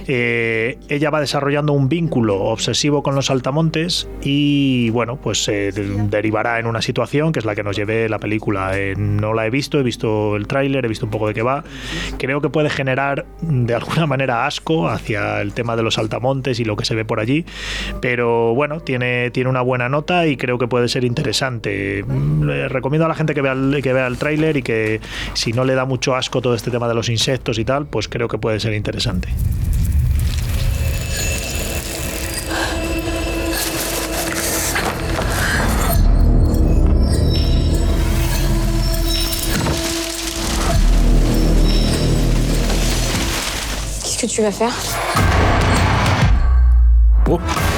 Eh, 0.08 0.78
ella 0.90 1.10
va 1.10 1.20
desarrollando 1.20 1.74
un 1.74 1.90
vínculo 1.90 2.42
obsesivo 2.42 3.04
con 3.04 3.16
los 3.16 3.28
saltamontes 3.28 4.08
y 4.22 4.90
bueno, 4.90 5.18
pues 5.18 5.44
se 5.44 5.72
derivará 5.72 6.60
en 6.60 6.68
una 6.68 6.82
situación 6.82 7.32
que 7.32 7.40
es 7.40 7.46
la 7.46 7.56
que 7.56 7.64
nos 7.64 7.76
llevé 7.76 8.10
la 8.10 8.20
película. 8.20 8.78
Eh, 8.78 8.96
no 8.98 9.34
la 9.34 9.46
he 9.46 9.50
visto, 9.50 9.80
he 9.80 9.84
visto 9.84 10.36
el 10.36 10.48
tráiler, 10.48 10.86
he 10.86 10.88
visto 10.88 11.06
un 11.06 11.12
poco 11.12 11.28
de 11.28 11.34
qué 11.34 11.42
va. 11.42 11.64
Creo 12.18 12.42
que 12.42 12.50
puede 12.50 12.70
generar 12.70 13.26
de 13.42 13.76
alguna 13.76 14.08
manera 14.08 14.46
asco 14.46 14.90
hacia 14.90 15.42
el 15.42 15.54
tema 15.54 15.76
de 15.76 15.84
los 15.84 15.96
saltamontes 15.96 16.60
y 16.60 16.66
lo 16.66 16.76
que 16.76 16.86
se 16.86 16.96
ve 16.96 17.06
por 17.06 17.20
allí, 17.20 17.46
pero 18.02 18.54
bueno, 18.54 18.80
tiene, 18.80 19.32
tiene 19.32 19.50
una 19.50 19.62
buena 19.62 19.90
nota 19.90 20.28
y 20.28 20.38
creo 20.38 20.58
que 20.58 20.68
puede 20.68 20.88
ser 20.88 21.04
interesante. 21.04 22.04
Mm, 22.04 22.44
le 22.44 22.70
recomiendo 22.70 23.06
a 23.06 23.10
la 23.10 23.16
gente 23.16 23.34
que 23.34 23.42
vea 23.42 23.54
el, 23.54 23.82
que 23.82 23.94
vea 23.94 24.08
el 24.08 24.18
tráiler 24.18 24.58
y 24.58 24.64
que 24.64 25.02
si 25.34 25.54
no 25.54 25.64
le 25.64 25.76
da 25.76 25.86
mucho 25.86 26.16
asco 26.16 26.42
todo 26.42 26.56
este 26.56 26.72
tema 26.72 26.88
de 26.88 26.96
los 26.96 27.10
insectos 27.10 27.60
y 27.60 27.66
tal, 27.66 27.86
pues 27.86 28.08
creo 28.08 28.28
que 28.28 28.38
puede 28.38 28.60
ser 28.60 28.74
interesante. 28.74 29.30
Que 44.28 44.28
tu 44.28 44.42
vas 44.42 44.52
faire 44.52 44.74
Uh. 47.28 47.73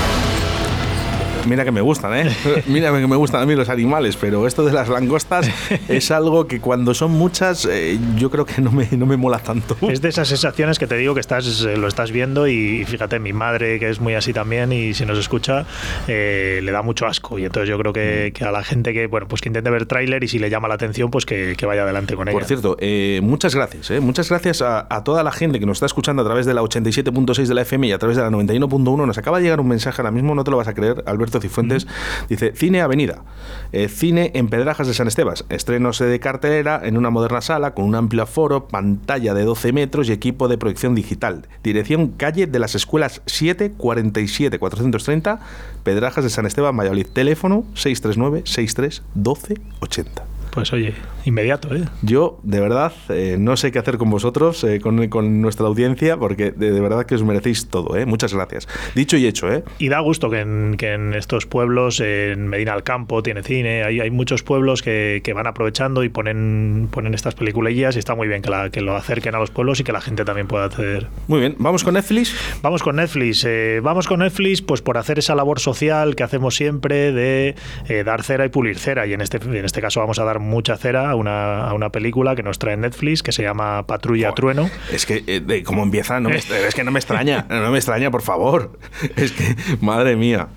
Mira 1.45 1.63
que 1.63 1.71
me 1.71 1.81
gustan, 1.81 2.13
¿eh? 2.15 2.35
Mira 2.67 2.91
que 2.91 3.07
me 3.07 3.15
gustan 3.15 3.43
a 3.43 3.45
mí 3.45 3.55
los 3.55 3.69
animales, 3.69 4.17
pero 4.17 4.47
esto 4.47 4.65
de 4.65 4.73
las 4.73 4.89
langostas 4.89 5.49
es 5.87 6.11
algo 6.11 6.47
que 6.47 6.59
cuando 6.59 6.93
son 6.93 7.11
muchas 7.11 7.67
eh, 7.69 7.99
yo 8.17 8.31
creo 8.31 8.45
que 8.45 8.61
no 8.61 8.71
me, 8.71 8.87
no 8.91 9.05
me 9.05 9.15
mola 9.15 9.39
tanto. 9.39 9.77
Es 9.81 10.01
de 10.01 10.09
esas 10.09 10.27
sensaciones 10.27 10.79
que 10.79 10.87
te 10.87 10.97
digo 10.97 11.13
que 11.13 11.19
estás, 11.19 11.63
eh, 11.63 11.77
lo 11.77 11.87
estás 11.87 12.11
viendo 12.11 12.47
y 12.47 12.83
fíjate, 12.85 13.19
mi 13.19 13.33
madre 13.33 13.79
que 13.79 13.89
es 13.89 13.99
muy 13.99 14.15
así 14.15 14.33
también 14.33 14.71
y 14.71 14.93
si 14.93 15.05
nos 15.05 15.17
escucha 15.19 15.65
eh, 16.07 16.61
le 16.63 16.71
da 16.71 16.81
mucho 16.81 17.05
asco 17.05 17.37
y 17.37 17.45
entonces 17.45 17.69
yo 17.69 17.77
creo 17.77 17.93
que, 17.93 18.31
que 18.33 18.43
a 18.43 18.51
la 18.51 18.63
gente 18.63 18.93
que 18.93 19.07
bueno 19.07 19.27
pues 19.27 19.41
que 19.41 19.49
intente 19.49 19.69
ver 19.69 19.85
tráiler 19.85 20.23
y 20.23 20.27
si 20.27 20.39
le 20.39 20.49
llama 20.49 20.67
la 20.67 20.75
atención 20.75 21.11
pues 21.11 21.25
que, 21.25 21.55
que 21.55 21.65
vaya 21.65 21.83
adelante 21.83 22.15
con 22.15 22.27
ella. 22.27 22.35
Por 22.35 22.45
cierto, 22.45 22.75
eh, 22.79 23.19
muchas 23.21 23.53
gracias, 23.53 23.91
¿eh? 23.91 23.99
muchas 23.99 24.29
gracias 24.29 24.61
a, 24.61 24.87
a 24.89 25.03
toda 25.03 25.23
la 25.23 25.31
gente 25.31 25.59
que 25.59 25.65
nos 25.65 25.77
está 25.77 25.85
escuchando 25.85 26.23
a 26.23 26.25
través 26.25 26.45
de 26.45 26.53
la 26.53 26.61
87.6 26.61 27.45
de 27.45 27.53
la 27.53 27.61
FM 27.61 27.87
y 27.87 27.91
a 27.91 27.99
través 27.99 28.17
de 28.17 28.23
la 28.23 28.29
91.1. 28.29 29.05
Nos 29.05 29.17
acaba 29.17 29.37
de 29.37 29.43
llegar 29.43 29.59
un 29.59 29.67
mensaje 29.67 30.01
ahora 30.01 30.11
mismo, 30.11 30.33
no 30.33 30.43
te 30.43 30.51
lo 30.51 30.57
vas 30.57 30.67
a 30.67 30.73
creer, 30.73 31.03
Alberto 31.05 31.35
Cifuentes. 31.39 31.88
Dice, 32.30 32.54
Cine 32.56 32.82
Avenida, 32.82 33.24
eh, 33.72 33.88
cine 33.88 34.32
en 34.36 34.48
Pedrajas 34.48 34.88
de 34.88 34.94
San 34.94 35.08
Estebas, 35.08 35.46
estrenos 35.50 36.00
de 36.00 36.20
cartelera 36.20 36.82
en 36.84 36.98
una 36.98 37.10
moderna 37.10 37.42
sala 37.42 37.74
con 37.74 37.86
un 37.86 37.96
amplio 37.96 38.24
aforo, 38.24 38.68
pantalla 38.68 39.34
de 39.34 39.44
12 39.44 39.74
metros 39.74 40.10
y 40.10 40.12
equipo 40.12 40.48
de 40.48 40.58
proyección 40.58 40.96
digital. 40.96 41.48
Dirección 41.63 42.10
calle 42.10 42.48
de 42.48 42.60
las 42.60 42.75
escuelas 42.75 43.22
7 43.25 43.72
47 43.72 44.60
430, 44.60 45.39
Pedrajas 45.84 46.24
de 46.24 46.30
San 46.30 46.46
Esteban, 46.46 46.75
Valladolid. 46.75 47.08
Teléfono 47.08 47.65
639 47.75 48.42
63 48.46 49.04
12 49.13 49.56
80. 49.80 50.35
Pues 50.55 50.71
oye, 50.74 50.93
inmediato, 51.25 51.75
¿eh? 51.75 51.83
Yo, 52.01 52.39
de 52.43 52.62
verdad, 52.62 52.93
eh, 53.09 53.35
no 53.38 53.57
sé 53.57 53.71
qué 53.71 53.79
hacer 53.79 53.97
con 53.97 54.09
vosotros, 54.09 54.63
eh, 54.63 54.79
con, 54.79 55.07
con 55.09 55.41
nuestra 55.41 55.67
audiencia, 55.67 56.17
porque 56.17 56.51
de, 56.51 56.71
de 56.71 56.79
verdad 56.79 57.05
que 57.05 57.15
os 57.15 57.24
merecéis 57.24 57.67
todo, 57.67 57.97
¿eh? 57.97 58.05
Muchas 58.05 58.33
gracias. 58.33 58.67
Dicho 58.95 59.17
y 59.17 59.27
hecho, 59.27 59.51
¿eh? 59.51 59.63
Y 59.79 59.89
da 59.89 60.00
gusto 60.00 60.29
que 60.29 60.39
en, 60.39 60.75
que 60.77 60.93
en 60.93 61.13
estos 61.13 61.45
pueblos, 61.45 62.00
en 62.00 62.47
Medina 62.47 62.71
del 62.74 62.83
Campo 62.83 63.21
tiene 63.21 63.43
cine, 63.43 63.83
hay, 63.83 64.00
hay 64.00 64.09
muchos 64.09 64.43
pueblos 64.43 64.81
que, 64.81 65.21
que 65.24 65.33
van 65.33 65.45
aprovechando 65.45 66.03
y 66.05 66.09
ponen, 66.09 66.88
ponen 66.89 67.13
estas 67.13 67.35
peliculillas 67.35 67.97
y 67.97 68.00
está 68.00 68.15
muy 68.15 68.29
bien 68.29 68.41
que, 68.41 68.50
la, 68.50 68.69
que 68.69 68.79
lo 68.79 68.95
acerquen 68.95 69.35
a 69.35 69.39
los 69.39 69.51
pueblos 69.51 69.81
y 69.81 69.83
que 69.83 69.91
la 69.91 70.00
gente 70.01 70.24
también 70.24 70.47
pueda 70.47 70.65
acceder. 70.65 71.07
Muy 71.27 71.41
bien, 71.41 71.55
¿vamos 71.59 71.83
con 71.83 71.95
Netflix? 71.95 72.33
Vamos 72.62 72.81
con 72.81 72.95
Netflix. 72.95 73.43
eh, 73.45 73.81
vamos 73.83 74.07
con 74.07 74.21
Netflix 74.21 74.62
pues 74.62 74.81
por 74.81 74.97
hacer 74.97 75.19
esa 75.19 75.35
labor 75.35 75.59
social 75.59 76.15
que 76.15 76.24
hacemos 76.24 76.55
siempre 76.55 77.12
de 77.12 77.55
eh, 77.89 78.03
dar 78.05 78.24
cera 78.24 78.45
y 78.45 78.50
pulir 78.50 78.79
cera. 78.79 79.05
Y 79.05 79.12
en 79.12 79.19
este, 79.19 79.38
en 79.38 79.65
este 79.65 79.81
caso 79.81 80.00
vamos 80.00 80.17
a 80.19 80.24
dar 80.24 80.39
mucha 80.45 80.77
cera 80.77 81.09
a 81.09 81.15
una, 81.15 81.67
a 81.67 81.73
una 81.73 81.89
película 81.91 82.35
que 82.35 82.43
nos 82.43 82.59
trae 82.59 82.77
Netflix 82.77 83.21
que 83.23 83.31
se 83.31 83.43
llama 83.43 83.85
Patrulla 83.87 84.31
Trueno. 84.33 84.69
Es 84.91 85.05
que, 85.05 85.23
eh, 85.27 85.39
de 85.41 85.63
empieza, 85.83 86.19
no 86.19 86.29
me- 86.29 86.35
es 86.67 86.73
que 86.75 86.83
no 86.83 86.91
me 86.91 86.99
extraña, 86.99 87.45
no 87.49 87.71
me 87.71 87.77
extraña, 87.77 88.11
por 88.11 88.21
favor. 88.21 88.79
Es 89.15 89.31
que, 89.31 89.55
madre 89.81 90.15
mía. 90.15 90.47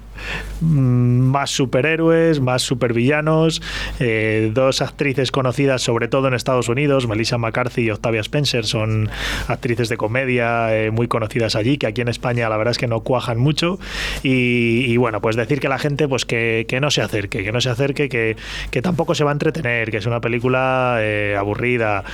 Mm, 0.60 1.30
más 1.30 1.50
superhéroes, 1.50 2.40
más 2.40 2.62
supervillanos, 2.62 3.62
eh, 4.00 4.50
dos 4.52 4.82
actrices 4.82 5.30
conocidas 5.30 5.82
sobre 5.82 6.08
todo 6.08 6.28
en 6.28 6.34
Estados 6.34 6.68
Unidos, 6.68 7.06
Melissa 7.06 7.38
McCarthy 7.38 7.82
y 7.82 7.90
Octavia 7.90 8.20
Spencer, 8.20 8.64
son 8.64 9.08
actrices 9.46 9.88
de 9.88 9.96
comedia 9.96 10.74
eh, 10.76 10.90
muy 10.90 11.06
conocidas 11.06 11.54
allí, 11.54 11.78
que 11.78 11.86
aquí 11.86 12.00
en 12.00 12.08
España 12.08 12.48
la 12.48 12.56
verdad 12.56 12.72
es 12.72 12.78
que 12.78 12.88
no 12.88 13.00
cuajan 13.00 13.38
mucho. 13.38 13.78
Y, 14.22 14.96
bueno, 14.96 15.20
pues 15.20 15.36
decir 15.36 15.60
que 15.60 15.68
la 15.68 15.78
gente 15.78 16.08
pues 16.08 16.24
que, 16.24 16.66
que 16.68 16.80
no 16.80 16.90
se 16.90 17.02
acerque, 17.02 17.44
que 17.44 17.52
no 17.52 17.60
se 17.60 17.70
acerque, 17.70 18.08
que, 18.08 18.36
que 18.70 18.82
tampoco 18.82 19.14
se 19.14 19.24
va 19.24 19.30
a 19.30 19.32
entretener, 19.32 19.90
que 19.90 19.98
es 19.98 20.06
una 20.06 20.20
película 20.20 20.96
eh, 21.00 21.36
aburrida, 21.38 22.04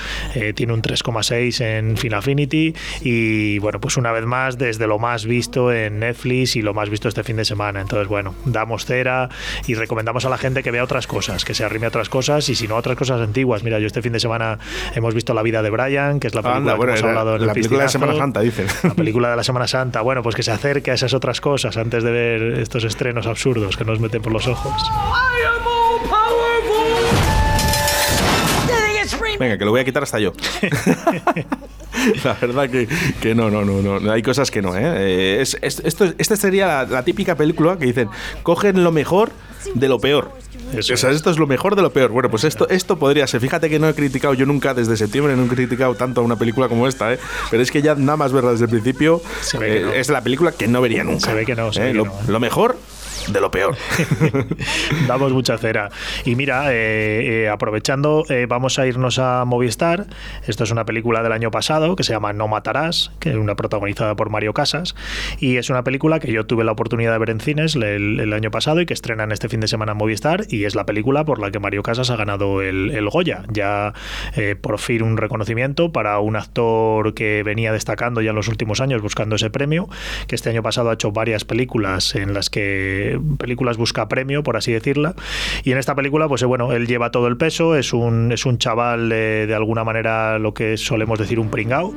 tiene 0.55 0.73
un 0.73 0.81
3,6 0.81 1.61
en 1.61 1.97
Film 1.97 2.13
Affinity 2.13 2.73
y 3.01 3.59
bueno, 3.59 3.79
pues 3.79 3.97
una 3.97 4.11
vez 4.11 4.25
más 4.25 4.57
desde 4.57 4.87
lo 4.87 4.99
más 4.99 5.25
visto 5.25 5.71
en 5.71 5.99
Netflix 5.99 6.55
y 6.55 6.61
lo 6.61 6.73
más 6.73 6.89
visto 6.89 7.07
este 7.07 7.23
fin 7.23 7.37
de 7.37 7.45
semana. 7.45 7.81
Entonces, 7.81 7.94
bueno, 8.07 8.35
damos 8.45 8.85
cera 8.85 9.29
y 9.67 9.75
recomendamos 9.75 10.25
a 10.25 10.29
la 10.29 10.37
gente 10.37 10.63
que 10.63 10.71
vea 10.71 10.83
otras 10.83 11.07
cosas, 11.07 11.45
que 11.45 11.53
se 11.53 11.63
arrime 11.63 11.85
a 11.85 11.89
otras 11.89 12.09
cosas 12.09 12.47
y 12.49 12.55
si 12.55 12.67
no 12.67 12.75
a 12.75 12.79
otras 12.79 12.97
cosas 12.97 13.21
antiguas. 13.21 13.63
Mira, 13.63 13.79
yo 13.79 13.87
este 13.87 14.01
fin 14.01 14.13
de 14.13 14.19
semana 14.19 14.59
hemos 14.93 15.13
visto 15.13 15.33
La 15.33 15.41
vida 15.41 15.61
de 15.61 15.69
Brian, 15.69 16.19
que 16.19 16.27
es 16.27 16.35
la 16.35 16.41
película 16.41 16.57
Anda, 16.57 16.75
bueno, 16.75 16.93
que 16.93 16.99
hemos 16.99 17.09
era 17.09 17.19
hablado 17.19 17.35
en 17.35 17.41
el 17.41 17.47
la 17.47 17.53
película 17.53 17.79
de 17.79 17.85
Piscinazo. 17.85 18.05
Semana 18.05 18.19
Santa, 18.19 18.39
dicen. 18.41 18.67
La 18.83 18.93
película 18.93 19.29
de 19.29 19.35
la 19.35 19.43
Semana 19.43 19.67
Santa. 19.67 20.01
Bueno, 20.01 20.23
pues 20.23 20.35
que 20.35 20.43
se 20.43 20.51
acerque 20.51 20.91
a 20.91 20.93
esas 20.93 21.13
otras 21.13 21.41
cosas 21.41 21.77
antes 21.77 22.03
de 22.03 22.11
ver 22.11 22.41
estos 22.59 22.83
estrenos 22.83 23.27
absurdos 23.27 23.77
que 23.77 23.85
nos 23.85 23.99
meten 23.99 24.21
por 24.21 24.33
los 24.33 24.47
ojos. 24.47 24.73
Venga, 29.39 29.57
que 29.57 29.65
lo 29.65 29.71
voy 29.71 29.81
a 29.81 29.85
quitar 29.85 30.03
hasta 30.03 30.19
yo. 30.19 30.33
la 32.23 32.33
verdad 32.39 32.69
que, 32.69 32.87
que 33.21 33.35
no, 33.35 33.49
no, 33.49 33.63
no, 33.63 33.99
no. 33.99 34.11
Hay 34.11 34.21
cosas 34.21 34.51
que 34.51 34.61
no, 34.61 34.75
¿eh? 34.75 34.81
Eh, 34.83 35.37
es- 35.41 35.57
es- 35.61 35.81
esto, 35.85 36.13
esta 36.17 36.35
sería 36.35 36.67
la, 36.67 36.85
la 36.85 37.03
típica 37.03 37.35
película 37.35 37.77
que 37.77 37.85
dicen, 37.85 38.09
cogen 38.43 38.83
lo 38.83 38.91
mejor 38.91 39.31
de 39.73 39.87
lo 39.87 39.99
peor. 39.99 40.31
Eso 40.73 40.93
o 40.93 40.97
sea, 40.97 41.09
es. 41.11 41.17
esto 41.17 41.29
es 41.31 41.37
lo 41.37 41.47
mejor 41.47 41.75
de 41.75 41.81
lo 41.81 41.91
peor. 41.91 42.11
Bueno, 42.11 42.29
pues 42.29 42.43
esto, 42.43 42.67
esto 42.69 42.97
podría 42.97 43.27
ser. 43.27 43.39
Fíjate 43.41 43.69
que 43.69 43.79
no 43.79 43.87
he 43.87 43.93
criticado 43.93 44.33
yo 44.33 44.45
nunca, 44.45 44.73
desde 44.73 44.97
septiembre, 44.97 45.35
no 45.35 45.45
he 45.45 45.47
criticado 45.47 45.95
tanto 45.95 46.21
a 46.21 46.23
una 46.23 46.35
película 46.37 46.67
como 46.67 46.87
esta, 46.87 47.13
¿eh? 47.13 47.19
Pero 47.51 47.61
es 47.63 47.71
que 47.71 47.81
ya 47.81 47.95
nada 47.95 48.17
más 48.17 48.31
verla 48.33 48.51
desde 48.51 48.65
el 48.65 48.71
principio, 48.71 49.21
eh, 49.61 49.81
no. 49.85 49.93
es 49.93 50.09
la 50.09 50.21
película 50.21 50.51
que 50.51 50.67
no 50.67 50.81
vería 50.81 51.03
nunca. 51.03 51.19
Se 51.29 51.33
ve 51.33 51.45
que 51.45 51.55
no, 51.55 51.71
se 51.71 51.81
¿eh? 51.81 51.83
ve 51.85 51.91
que 51.91 51.97
lo, 51.97 52.05
no. 52.05 52.13
lo 52.27 52.39
mejor 52.39 52.77
de 53.27 53.41
lo 53.41 53.51
peor. 53.51 53.75
Damos 55.07 55.33
mucha 55.33 55.57
cera. 55.57 55.89
Y 56.25 56.35
mira, 56.35 56.73
eh, 56.73 57.43
eh, 57.43 57.49
aprovechando, 57.49 58.23
eh, 58.29 58.45
vamos 58.47 58.79
a 58.79 58.87
irnos 58.87 59.19
a 59.19 59.45
Movistar. 59.45 60.07
Esto 60.47 60.63
es 60.63 60.71
una 60.71 60.85
película 60.85 61.23
del 61.23 61.31
año 61.31 61.51
pasado 61.51 61.95
que 61.95 62.03
se 62.03 62.13
llama 62.13 62.33
No 62.33 62.47
Matarás, 62.47 63.11
que 63.19 63.29
es 63.29 63.35
una 63.35 63.55
protagonizada 63.55 64.15
por 64.15 64.29
Mario 64.29 64.53
Casas. 64.53 64.95
Y 65.39 65.57
es 65.57 65.69
una 65.69 65.83
película 65.83 66.19
que 66.19 66.31
yo 66.31 66.45
tuve 66.45 66.63
la 66.63 66.71
oportunidad 66.71 67.11
de 67.11 67.17
ver 67.17 67.29
en 67.29 67.39
cines 67.39 67.75
el, 67.75 68.33
año 68.33 68.51
pasado 68.51 68.81
y 68.81 68.85
que 68.85 68.93
estrenan 68.93 69.31
este 69.31 69.49
fin 69.49 69.59
de 69.59 69.67
semana 69.67 69.93
en 69.93 69.97
Movistar. 69.97 70.45
Y 70.49 70.65
es 70.65 70.75
la 70.75 70.85
película 70.85 71.23
por 71.25 71.39
la 71.39 71.51
que 71.51 71.59
Mario 71.59 71.83
Casas 71.83 72.09
ha 72.09 72.15
ganado 72.15 72.61
el, 72.61 72.91
el 72.91 73.09
Goya. 73.09 73.43
Ya 73.51 73.93
eh, 74.35 74.55
por 74.59 74.79
fin 74.79 75.01
un 75.01 75.17
reconocimiento 75.17 75.91
para 75.91 76.19
un 76.19 76.35
actor 76.35 77.13
que 77.13 77.43
venía 77.43 77.71
destacando 77.71 78.21
ya 78.21 78.31
en 78.31 78.35
los 78.35 78.47
últimos 78.47 78.81
años 78.81 79.01
buscando 79.01 79.35
ese 79.35 79.49
premio, 79.49 79.87
que 80.27 80.35
este 80.35 80.49
año 80.49 80.63
pasado 80.63 80.89
ha 80.89 80.93
hecho 80.93 81.11
varias 81.11 81.45
películas 81.45 82.15
en 82.15 82.33
las 82.33 82.49
que 82.49 83.14
películas 83.37 83.77
busca 83.77 84.07
premio, 84.07 84.43
por 84.43 84.57
así 84.57 84.71
decirla. 84.71 85.15
Y 85.63 85.71
en 85.71 85.77
esta 85.77 85.95
película, 85.95 86.27
pues 86.27 86.41
eh, 86.41 86.45
bueno, 86.45 86.73
él 86.73 86.87
lleva 86.87 87.11
todo 87.11 87.27
el 87.27 87.37
peso, 87.37 87.75
es 87.75 87.93
un, 87.93 88.31
es 88.31 88.45
un 88.45 88.57
chaval 88.57 89.11
eh, 89.11 89.45
de 89.47 89.55
alguna 89.55 89.83
manera 89.83 90.39
lo 90.39 90.53
que 90.53 90.77
solemos 90.77 91.19
decir 91.19 91.39
un 91.39 91.49
pringao, 91.49 91.93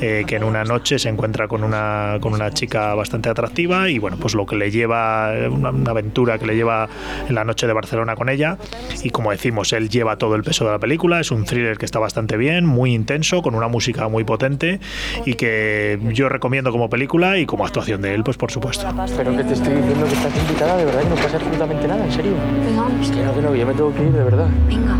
eh, 0.00 0.24
que 0.26 0.36
en 0.36 0.44
una 0.44 0.64
noche 0.64 0.98
se 0.98 1.08
encuentra 1.08 1.48
con 1.48 1.64
una, 1.64 2.18
con 2.20 2.34
una 2.34 2.50
chica 2.50 2.94
bastante 2.94 3.28
atractiva 3.28 3.88
y 3.88 3.98
bueno, 3.98 4.16
pues 4.18 4.34
lo 4.34 4.46
que 4.46 4.56
le 4.56 4.70
lleva, 4.70 5.34
eh, 5.36 5.48
una, 5.48 5.70
una 5.70 5.90
aventura 5.90 6.38
que 6.38 6.46
le 6.46 6.56
lleva 6.56 6.88
en 7.28 7.34
la 7.34 7.44
noche 7.44 7.66
de 7.66 7.72
Barcelona 7.72 8.16
con 8.16 8.28
ella. 8.28 8.58
Y 9.02 9.10
como 9.10 9.30
decimos, 9.30 9.72
él 9.72 9.88
lleva 9.88 10.16
todo 10.16 10.34
el 10.34 10.42
peso 10.42 10.64
de 10.64 10.72
la 10.72 10.78
película, 10.78 11.20
es 11.20 11.30
un 11.30 11.44
thriller 11.44 11.78
que 11.78 11.84
está 11.84 11.98
bastante 11.98 12.36
bien, 12.36 12.66
muy 12.66 12.94
intenso, 12.94 13.42
con 13.42 13.54
una 13.54 13.68
música 13.68 14.08
muy 14.08 14.24
potente 14.24 14.80
y 15.24 15.34
que 15.34 15.98
yo 16.12 16.28
recomiendo 16.28 16.72
como 16.72 16.88
película 16.90 17.38
y 17.38 17.46
como 17.46 17.64
actuación 17.64 18.02
de 18.02 18.14
él, 18.14 18.24
pues 18.24 18.36
por 18.36 18.50
supuesto. 18.50 18.86
Pero 19.16 19.36
que 19.36 19.44
te 19.44 19.54
estoy 19.54 19.74
diciendo 19.74 20.06
que 20.06 20.12
estás 20.12 20.36
invitada, 20.58 20.76
de 20.76 20.84
verdad, 20.86 21.02
que 21.02 21.08
no 21.08 21.14
pasa 21.14 21.36
absolutamente 21.36 21.88
nada, 21.88 22.04
en 22.04 22.12
serio. 22.12 22.32
Venga, 22.64 22.82
vamos. 22.82 23.10
Que 23.10 23.22
no, 23.22 23.34
que 23.34 23.42
no, 23.42 23.54
yo 23.54 23.66
me 23.66 23.74
tengo 23.74 23.94
que 23.94 24.02
ir, 24.02 24.12
de 24.12 24.24
verdad. 24.24 24.46
Venga. 24.66 24.98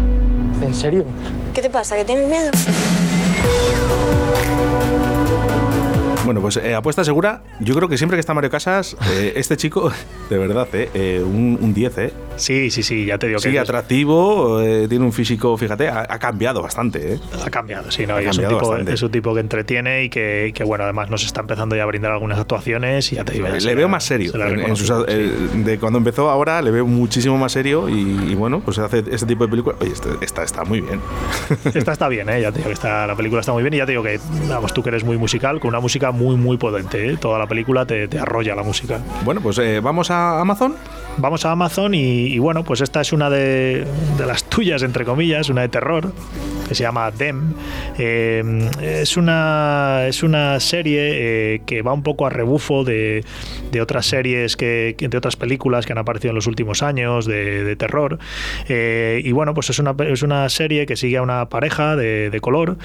En 0.64 0.74
serio. 0.74 1.04
¿Qué 1.52 1.62
te 1.62 1.70
pasa? 1.70 1.96
¿Que 1.96 2.04
tienes 2.04 2.28
miedo? 2.28 2.50
Bueno, 6.28 6.42
pues 6.42 6.58
eh, 6.58 6.74
apuesta 6.74 7.04
segura. 7.04 7.40
Yo 7.58 7.74
creo 7.74 7.88
que 7.88 7.96
siempre 7.96 8.16
que 8.16 8.20
está 8.20 8.34
Mario 8.34 8.50
Casas, 8.50 8.98
eh, 9.12 9.32
este 9.36 9.56
chico, 9.56 9.90
de 10.28 10.36
verdad, 10.36 10.68
eh, 10.74 11.22
un, 11.24 11.58
un 11.58 11.72
10, 11.72 11.98
¿eh? 11.98 12.12
Sí, 12.36 12.70
sí, 12.70 12.82
sí, 12.82 13.06
ya 13.06 13.16
te 13.16 13.28
digo 13.28 13.40
que 13.40 13.48
es- 13.50 13.58
atractivo, 13.58 14.60
tiene 14.90 15.04
un 15.06 15.12
físico, 15.14 15.56
fíjate, 15.56 15.88
ha, 15.88 16.00
ha 16.06 16.18
cambiado 16.18 16.60
bastante, 16.60 17.14
¿eh? 17.14 17.18
Ha 17.42 17.48
cambiado, 17.48 17.90
sí, 17.90 18.06
¿no? 18.06 18.16
Ha 18.16 18.22
Y 18.22 18.26
es, 18.26 18.36
un 18.36 18.44
tipo, 18.46 18.68
bastante. 18.68 18.92
es 18.92 19.02
un 19.02 19.10
tipo 19.10 19.32
que 19.32 19.40
entretiene 19.40 20.04
y 20.04 20.10
que, 20.10 20.52
que, 20.54 20.64
bueno, 20.64 20.84
además 20.84 21.08
nos 21.08 21.24
está 21.24 21.40
empezando 21.40 21.74
ya 21.76 21.84
a 21.84 21.86
brindar 21.86 22.12
algunas 22.12 22.38
actuaciones 22.38 23.10
y 23.10 23.16
ya 23.16 23.24
te 23.24 23.32
digo. 23.32 23.48
Le 23.48 23.58
la- 23.58 23.74
veo 23.74 23.88
más 23.88 24.04
serio. 24.04 24.30
se 24.32 24.36
la 24.36 24.44
en- 24.48 24.50
en 24.52 24.56
reconozco, 24.58 24.86
sus- 24.86 25.06
sí. 25.06 25.58
de 25.62 25.78
cuando 25.78 25.98
empezó 25.98 26.28
ahora 26.28 26.60
le 26.60 26.70
veo 26.70 26.86
muchísimo 26.86 27.38
más 27.38 27.52
serio 27.52 27.88
y, 27.88 27.94
y 28.30 28.34
bueno, 28.34 28.60
pues 28.60 28.78
hace 28.78 28.98
este 29.10 29.24
tipo 29.24 29.44
de 29.44 29.50
películas. 29.50 29.78
Oye, 29.80 29.92
este- 29.92 30.10
esta 30.20 30.42
está 30.42 30.64
muy 30.64 30.82
bien. 30.82 31.00
Esta 31.74 31.92
está 31.92 32.08
bien, 32.08 32.28
¿eh? 32.28 32.42
ya 32.42 32.52
te 32.52 32.58
digo 32.58 32.68
que 32.68 32.74
está, 32.74 33.06
la 33.06 33.16
película 33.16 33.40
está 33.40 33.52
muy 33.52 33.62
bien 33.62 33.72
y 33.72 33.78
ya 33.78 33.86
te 33.86 33.92
digo 33.92 34.02
que, 34.02 34.20
vamos, 34.50 34.74
tú 34.74 34.82
que 34.82 34.90
eres 34.90 35.04
muy 35.04 35.16
musical, 35.16 35.58
con 35.60 35.68
una 35.70 35.80
música 35.80 36.10
muy, 36.10 36.17
muy 36.36 36.56
potente, 36.56 37.10
¿eh? 37.10 37.16
Toda 37.16 37.38
la 37.38 37.46
película 37.46 37.86
te, 37.86 38.08
te 38.08 38.18
arrolla 38.18 38.54
la 38.54 38.62
música. 38.62 39.00
Bueno, 39.24 39.40
pues 39.40 39.58
eh, 39.58 39.80
vamos 39.80 40.10
a 40.10 40.40
Amazon. 40.40 40.74
Vamos 41.16 41.44
a 41.44 41.50
Amazon 41.50 41.94
y, 41.94 42.26
y 42.26 42.38
bueno, 42.38 42.62
pues 42.62 42.80
esta 42.80 43.00
es 43.00 43.12
una 43.12 43.28
de, 43.28 43.84
de 44.16 44.26
las 44.26 44.44
tuyas, 44.58 44.82
entre 44.82 45.04
comillas, 45.04 45.50
una 45.50 45.60
de 45.60 45.68
terror, 45.68 46.12
que 46.68 46.74
se 46.74 46.82
llama 46.82 47.12
Dem. 47.12 47.54
Eh, 47.96 48.42
es, 48.82 49.16
una, 49.16 50.06
es 50.08 50.24
una 50.24 50.58
serie 50.58 51.54
eh, 51.54 51.60
que 51.64 51.82
va 51.82 51.92
un 51.92 52.02
poco 52.02 52.26
a 52.26 52.30
rebufo 52.30 52.82
de, 52.82 53.24
de 53.70 53.80
otras 53.80 54.06
series, 54.06 54.56
que, 54.56 54.96
de 54.98 55.16
otras 55.16 55.36
películas 55.36 55.86
que 55.86 55.92
han 55.92 55.98
aparecido 55.98 56.30
en 56.30 56.34
los 56.34 56.48
últimos 56.48 56.82
años 56.82 57.24
de, 57.24 57.76
terror. 57.76 58.18
Eh, 58.68 59.22
y 59.24 59.30
bueno, 59.30 59.54
pues 59.54 59.70
es 59.70 59.78
una, 59.78 59.94
es 60.08 60.24
una 60.24 60.48
serie 60.48 60.86
que 60.86 60.96
sigue 60.96 61.18
a 61.18 61.22
una 61.22 61.48
pareja 61.48 61.94
de, 61.94 62.28
de 62.30 62.40
color 62.40 62.78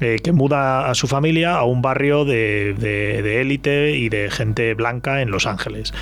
que 0.00 0.32
muda 0.32 0.90
a 0.90 0.94
su 0.94 1.06
familia 1.06 1.56
a 1.56 1.64
un 1.64 1.82
barrio 1.82 2.24
de 2.24 3.40
élite 3.42 3.98
y 3.98 4.08
de 4.08 4.30
gente 4.30 4.72
blanca 4.72 5.20
en 5.20 5.30
Los 5.30 5.46
Ángeles. 5.46 5.92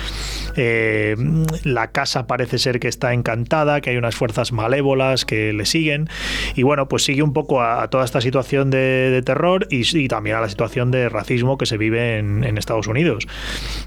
La 1.65 1.91
casa 1.91 2.25
parece 2.25 2.59
ser 2.59 2.79
que 2.79 2.87
está 2.87 3.13
encantada, 3.13 3.81
que 3.81 3.89
hay 3.89 3.97
unas 3.97 4.15
fuerzas 4.15 4.53
malévolas 4.53 5.18
que 5.25 5.53
le 5.53 5.65
siguen. 5.65 6.09
Y 6.55 6.63
bueno, 6.63 6.87
pues 6.87 7.03
sigue 7.03 7.21
un 7.21 7.33
poco 7.33 7.61
a, 7.61 7.89
toda 7.89 8.05
esta 8.05 8.21
situación 8.21 8.69
de, 8.69 9.21
terror 9.25 9.67
y, 9.69 10.07
también 10.07 10.37
a 10.37 10.41
la 10.41 10.49
situación 10.49 10.91
de 10.91 11.09
racismo 11.09 11.57
que 11.57 11.65
se 11.65 11.77
vive 11.77 12.17
en, 12.17 12.57
Estados 12.59 12.87
Unidos. 12.87 13.25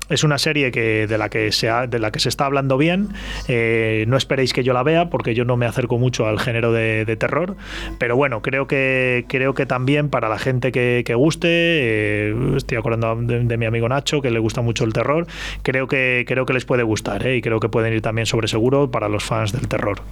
Es 0.08 0.24
una 0.24 0.38
serie 0.38 0.70
que, 0.70 1.06
de, 1.06 1.18
la 1.18 1.28
que 1.28 1.52
se 1.52 1.68
de 1.88 1.98
la 1.98 2.10
que 2.10 2.20
se 2.20 2.30
está 2.30 2.46
hablando 2.46 2.78
bien. 2.78 3.08
Eh, 3.48 4.04
no 4.08 4.16
esperéis 4.16 4.54
que 4.54 4.64
yo 4.64 4.72
la 4.72 4.82
vea 4.82 5.10
porque 5.10 5.34
yo 5.34 5.44
no 5.44 5.58
me 5.58 5.66
acerco 5.66 5.98
mucho 5.98 6.26
al 6.26 6.38
género 6.38 6.72
de, 6.72 7.16
terror. 7.18 7.56
Pero 7.98 8.16
bueno, 8.16 8.40
creo 8.40 8.66
que, 8.66 9.26
creo 9.28 9.52
que 9.54 9.66
también 9.66 10.08
para 10.08 10.28
la 10.30 10.38
gente 10.38 10.72
que, 10.72 11.14
guste, 11.14 11.48
eh, 11.50 12.34
estoy 12.56 12.78
acordando 12.78 13.14
de, 13.16 13.40
de 13.40 13.56
mi 13.58 13.66
amigo 13.66 13.88
Nacho, 13.88 14.22
que 14.22 14.30
le 14.30 14.38
gusta 14.38 14.62
mucho 14.62 14.84
el 14.84 14.92
terror, 14.92 15.26
creo 15.62 15.86
que, 15.86 16.24
creo 16.26 16.46
que 16.46 16.52
les 16.52 16.64
puede 16.64 16.82
gustar 16.82 17.26
¿eh? 17.26 17.36
y 17.36 17.42
creo 17.42 17.60
que 17.60 17.68
pueden 17.68 17.92
ir 17.92 18.02
también 18.02 18.26
sobre 18.26 18.48
seguro 18.48 18.90
para 18.90 19.08
los 19.08 19.24
fans 19.24 19.52
del 19.52 19.68
terror. 19.68 20.02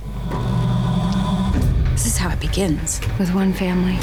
This 2.01 2.15
is 2.15 2.17
how 2.17 2.31
it 2.31 2.41
begins 2.41 2.99
with 3.19 3.35
one 3.35 3.53
family. 3.53 3.99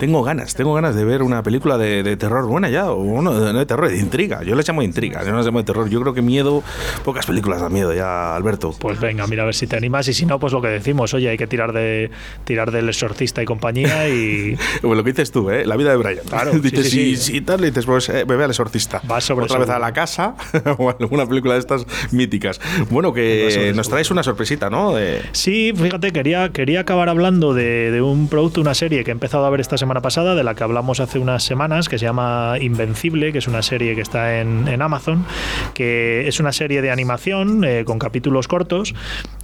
Tengo 0.00 0.22
ganas, 0.22 0.54
tengo 0.54 0.72
ganas 0.74 0.94
de 0.94 1.04
ver 1.04 1.22
una 1.22 1.42
película 1.42 1.76
de, 1.76 2.02
de 2.02 2.16
terror 2.16 2.46
buena 2.46 2.70
ya, 2.70 2.90
o 2.90 2.96
bueno, 2.96 3.38
de- 3.38 3.66
terror, 3.66 3.88
de 3.90 3.98
intriga. 3.98 4.42
Yo 4.42 4.54
le 4.56 4.62
llamo 4.66 4.80
intriga, 4.82 5.22
yo 5.24 5.30
no 5.30 5.38
le 5.38 5.44
llamo 5.44 5.58
de 5.58 5.64
terror. 5.64 5.90
Yo 5.90 6.00
creo 6.00 6.14
que 6.14 6.22
miedo, 6.22 6.62
pocas 7.04 7.26
películas 7.26 7.60
dan 7.60 7.70
miedo 7.72 7.92
ya, 7.94 8.34
Alberto. 8.34 8.74
Pues 8.80 8.98
venga, 8.98 9.26
mira 9.26 9.42
a 9.42 9.44
ver 9.46 9.54
si 9.54 9.66
te 9.66 9.76
animas 9.76 10.08
y 10.08 10.14
si 10.14 10.24
no, 10.24 10.38
pues 10.40 10.54
lo 10.54 10.62
que 10.62 10.68
decimos, 10.68 11.12
oye, 11.12 11.28
hay 11.28 11.36
que 11.36 11.46
tirar 11.46 11.74
de 11.74 12.10
tirar 12.44 12.70
del 12.70 12.88
exorcista 12.88 13.42
y 13.42 13.44
compañía 13.44 14.08
y 14.08 14.56
Bueno, 14.80 14.94
lo 15.00 15.04
que 15.04 15.10
dices 15.10 15.30
tú, 15.32 15.50
¿eh? 15.50 15.66
La 15.66 15.76
vida 15.76 15.90
de 15.90 15.96
Brian. 15.98 16.24
Claro, 16.26 16.52
dices, 16.58 16.88
sí, 16.88 17.16
sí. 17.16 17.32
si 17.34 17.40
tal, 17.42 17.60
le 17.60 17.66
dices, 17.68 17.84
pues 17.84 18.08
eh, 18.08 18.24
bebé 18.24 18.44
al 18.44 18.50
exorcista. 18.50 19.02
Va 19.10 19.20
sobre 19.20 19.44
Otra 19.44 19.58
vez 19.58 19.68
a 19.68 19.78
la 19.78 19.92
casa 19.92 20.34
o 20.78 20.88
alguna 20.98 21.26
película 21.26 21.52
de 21.54 21.60
estas 21.60 21.84
míticas. 22.10 22.58
Bueno, 22.88 23.12
que 23.12 23.72
nos 23.76 23.90
traes 23.90 24.10
una 24.10 24.22
sorpresita, 24.22 24.70
¿no? 24.70 24.94
De- 24.94 25.20
Sí, 25.32 25.72
fíjate, 25.76 26.10
quería, 26.12 26.48
quería 26.52 26.80
acabar 26.80 27.10
hablando 27.10 27.52
de, 27.52 27.90
de 27.90 28.00
un 28.00 28.28
producto, 28.28 28.62
una 28.62 28.72
serie 28.74 29.04
que 29.04 29.10
he 29.10 29.12
empezado 29.12 29.44
a 29.44 29.50
ver 29.50 29.60
esta 29.60 29.76
semana 29.76 29.89
pasada, 30.00 30.36
de 30.36 30.44
la 30.44 30.54
que 30.54 30.62
hablamos 30.62 31.00
hace 31.00 31.18
unas 31.18 31.42
semanas, 31.42 31.88
que 31.88 31.98
se 31.98 32.04
llama 32.04 32.54
Invencible, 32.60 33.32
que 33.32 33.38
es 33.38 33.48
una 33.48 33.62
serie 33.62 33.96
que 33.96 34.00
está 34.00 34.40
en, 34.40 34.68
en 34.68 34.80
Amazon, 34.80 35.26
que 35.74 36.28
es 36.28 36.38
una 36.38 36.52
serie 36.52 36.82
de 36.82 36.92
animación 36.92 37.64
eh, 37.64 37.84
con 37.84 37.98
capítulos 37.98 38.46
cortos. 38.46 38.94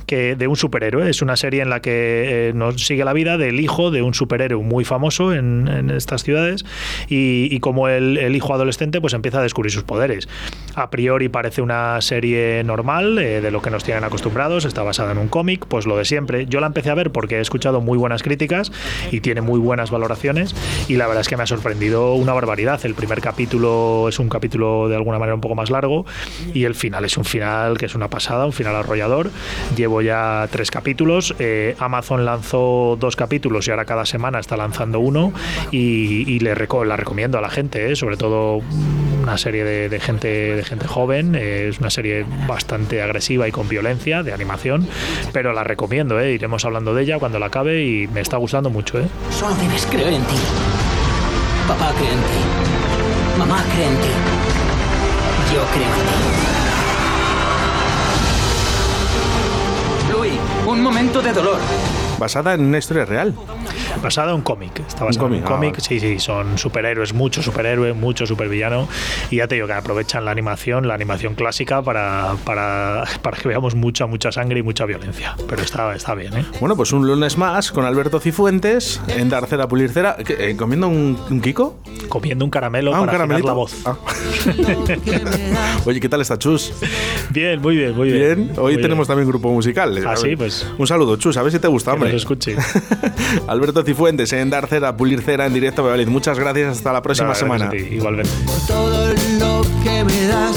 Que 0.06 0.36
de 0.36 0.46
un 0.46 0.56
superhéroe. 0.56 1.10
Es 1.10 1.20
una 1.20 1.36
serie 1.36 1.62
en 1.62 1.70
la 1.70 1.80
que 1.80 2.48
eh, 2.48 2.52
nos 2.54 2.86
sigue 2.86 3.04
la 3.04 3.12
vida 3.12 3.38
del 3.38 3.58
hijo 3.60 3.90
de 3.90 4.02
un 4.02 4.14
superhéroe 4.14 4.62
muy 4.62 4.84
famoso 4.84 5.32
en, 5.34 5.66
en 5.68 5.90
estas 5.90 6.22
ciudades 6.22 6.64
y, 7.08 7.48
y 7.50 7.60
como 7.60 7.88
el, 7.88 8.16
el 8.16 8.36
hijo 8.36 8.54
adolescente 8.54 9.00
pues 9.00 9.14
empieza 9.14 9.40
a 9.40 9.42
descubrir 9.42 9.72
sus 9.72 9.82
poderes. 9.82 10.28
A 10.76 10.90
priori 10.90 11.28
parece 11.28 11.62
una 11.62 12.00
serie 12.00 12.62
normal 12.64 13.18
eh, 13.18 13.40
de 13.40 13.50
lo 13.50 13.62
que 13.62 13.70
nos 13.70 13.82
tienen 13.82 14.04
acostumbrados, 14.04 14.64
está 14.64 14.82
basada 14.82 15.12
en 15.12 15.18
un 15.18 15.28
cómic, 15.28 15.66
pues 15.66 15.86
lo 15.86 15.96
de 15.96 16.04
siempre. 16.04 16.46
Yo 16.46 16.60
la 16.60 16.68
empecé 16.68 16.90
a 16.90 16.94
ver 16.94 17.10
porque 17.10 17.38
he 17.38 17.40
escuchado 17.40 17.80
muy 17.80 17.98
buenas 17.98 18.22
críticas 18.22 18.70
y 19.10 19.20
tiene 19.20 19.40
muy 19.40 19.58
buenas 19.58 19.90
valoraciones 19.90 20.54
y 20.88 20.96
la 20.96 21.06
verdad 21.06 21.22
es 21.22 21.28
que 21.28 21.36
me 21.36 21.42
ha 21.42 21.46
sorprendido 21.46 22.14
una 22.14 22.32
barbaridad. 22.32 22.78
El 22.84 22.94
primer 22.94 23.20
capítulo 23.20 24.08
es 24.08 24.18
un 24.18 24.28
capítulo 24.28 24.88
de 24.88 24.96
alguna 24.96 25.18
manera 25.18 25.34
un 25.34 25.40
poco 25.40 25.54
más 25.54 25.70
largo 25.70 26.06
y 26.54 26.64
el 26.64 26.74
final 26.74 27.04
es 27.04 27.16
un 27.16 27.24
final 27.24 27.76
que 27.78 27.86
es 27.86 27.94
una 27.94 28.08
pasada, 28.08 28.46
un 28.46 28.52
final 28.52 28.76
arrollador. 28.76 29.30
Llevo 29.76 29.95
ya 30.00 30.48
tres 30.50 30.70
capítulos, 30.70 31.34
eh, 31.38 31.76
Amazon 31.78 32.24
lanzó 32.24 32.96
dos 32.98 33.16
capítulos 33.16 33.66
y 33.68 33.70
ahora 33.70 33.84
cada 33.84 34.06
semana 34.06 34.38
está 34.38 34.56
lanzando 34.56 35.00
uno 35.00 35.32
y, 35.70 36.38
le 36.40 36.54
la 36.54 36.96
recomiendo 36.96 37.38
a 37.38 37.40
la 37.40 37.48
gente, 37.50 37.92
eh, 37.92 37.96
sobre 37.96 38.16
todo 38.16 38.60
una 39.22 39.38
serie 39.38 39.64
de, 39.64 39.88
de 39.88 39.98
gente 39.98 40.28
de 40.28 40.64
gente 40.64 40.86
joven, 40.86 41.34
eh, 41.34 41.68
es 41.68 41.80
una 41.80 41.90
serie 41.90 42.24
bastante 42.46 43.02
agresiva 43.02 43.48
y 43.48 43.52
con 43.52 43.68
violencia 43.68 44.22
de 44.22 44.32
animación, 44.32 44.86
pero 45.32 45.52
la 45.52 45.64
recomiendo, 45.64 46.20
eh, 46.20 46.32
iremos 46.32 46.64
hablando 46.64 46.94
de 46.94 47.02
ella 47.02 47.18
cuando 47.18 47.38
la 47.38 47.46
acabe 47.46 47.84
y 47.84 48.06
me 48.08 48.20
está 48.20 48.36
gustando 48.36 48.70
mucho. 48.70 49.00
Eh. 49.00 49.08
Solo 49.30 49.54
debes 49.56 49.86
creer 49.86 50.12
en 50.12 50.22
ti. 50.24 50.36
Papá 51.66 51.92
cree 51.98 52.12
en 52.12 52.18
ti. 52.18 53.38
Mamá 53.38 53.64
cree 53.74 53.88
en 53.88 53.96
ti. 53.96 54.08
Yo 55.52 55.62
creo 55.72 55.86
en 55.86 56.32
ti. 56.32 56.35
Un 60.76 60.82
momento 60.82 61.22
de 61.22 61.32
dolor. 61.32 61.85
Basada 62.18 62.54
en 62.54 62.62
una 62.62 62.78
historia 62.78 63.04
real. 63.04 63.34
Basada 64.02 64.30
en 64.30 64.36
un 64.36 64.42
cómic. 64.42 64.78
Está 64.86 65.04
Un 65.04 65.08
basada 65.08 65.26
en 65.26 65.30
cómic, 65.30 65.40
un 65.40 65.46
ah, 65.46 65.48
cómic. 65.56 65.80
Sí, 65.80 66.00
sí, 66.00 66.18
son 66.18 66.58
superhéroes, 66.58 67.12
mucho 67.14 67.42
superhéroe, 67.42 67.92
mucho 67.92 68.26
supervillano. 68.26 68.88
Y 69.30 69.36
ya 69.36 69.48
te 69.48 69.54
digo 69.56 69.66
que 69.66 69.72
aprovechan 69.72 70.24
la 70.24 70.30
animación, 70.30 70.86
la 70.88 70.94
animación 70.94 71.34
clásica, 71.34 71.82
para, 71.82 72.34
para, 72.44 73.04
para 73.22 73.36
que 73.36 73.48
veamos 73.48 73.74
mucha, 73.74 74.06
mucha 74.06 74.32
sangre 74.32 74.60
y 74.60 74.62
mucha 74.62 74.84
violencia. 74.86 75.34
Pero 75.48 75.62
está, 75.62 75.94
está 75.94 76.14
bien, 76.14 76.36
¿eh? 76.36 76.44
Bueno, 76.60 76.76
pues 76.76 76.92
un 76.92 77.06
lunes 77.06 77.36
más 77.38 77.72
con 77.72 77.84
Alberto 77.84 78.20
Cifuentes 78.20 79.00
en 79.08 79.28
Dar 79.28 79.46
Cera 79.46 79.68
Pulir 79.68 79.90
Cera. 79.90 80.16
¿Qué, 80.24 80.50
eh, 80.50 80.56
¿Comiendo 80.56 80.88
un, 80.88 81.18
un 81.30 81.40
Kiko? 81.40 81.78
Comiendo 82.08 82.44
un 82.44 82.50
caramelo 82.50 82.94
Ah, 82.94 83.00
un 83.00 83.06
para 83.06 83.24
afinar 83.24 83.42
caramelito. 83.42 83.48
la 83.48 83.52
voz. 83.54 83.74
Ah. 83.84 83.96
Oye, 85.86 86.00
¿qué 86.00 86.08
tal 86.08 86.20
está 86.20 86.38
Chus? 86.38 86.72
Bien, 87.30 87.60
muy 87.60 87.76
bien, 87.76 87.94
muy 87.94 88.10
bien. 88.12 88.46
Bien, 88.46 88.58
hoy 88.58 88.74
Muy 88.74 88.82
tenemos 88.82 89.06
bien. 89.06 89.08
también 89.08 89.28
grupo 89.28 89.50
musical. 89.52 89.98
Ah, 90.06 90.16
sí, 90.16 90.36
pues. 90.36 90.66
Un 90.78 90.86
saludo, 90.86 91.16
Chus, 91.16 91.36
a 91.36 91.42
ver 91.42 91.52
si 91.52 91.58
te 91.58 91.68
gusta, 91.68 91.92
Que 91.96 92.05
hombre. 92.06 92.12
nos 92.12 92.22
escuche. 92.22 92.56
Alberto 93.48 93.82
Cifuentes 93.82 94.32
en 94.32 94.50
Dar 94.50 94.66
Cera, 94.68 94.96
Pulir 94.96 95.22
Cera 95.22 95.46
en 95.46 95.54
directo 95.54 95.82
Valladolid. 95.82 96.08
Muchas 96.08 96.38
gracias, 96.38 96.76
hasta 96.78 96.92
la 96.92 97.02
próxima 97.02 97.28
Nada, 97.28 97.38
semana. 97.38 97.70
ti, 97.70 97.76
igualmente. 97.78 98.30
todo 98.66 99.08
lo 99.38 99.62
que 99.82 100.04
me 100.04 100.26
das, 100.26 100.56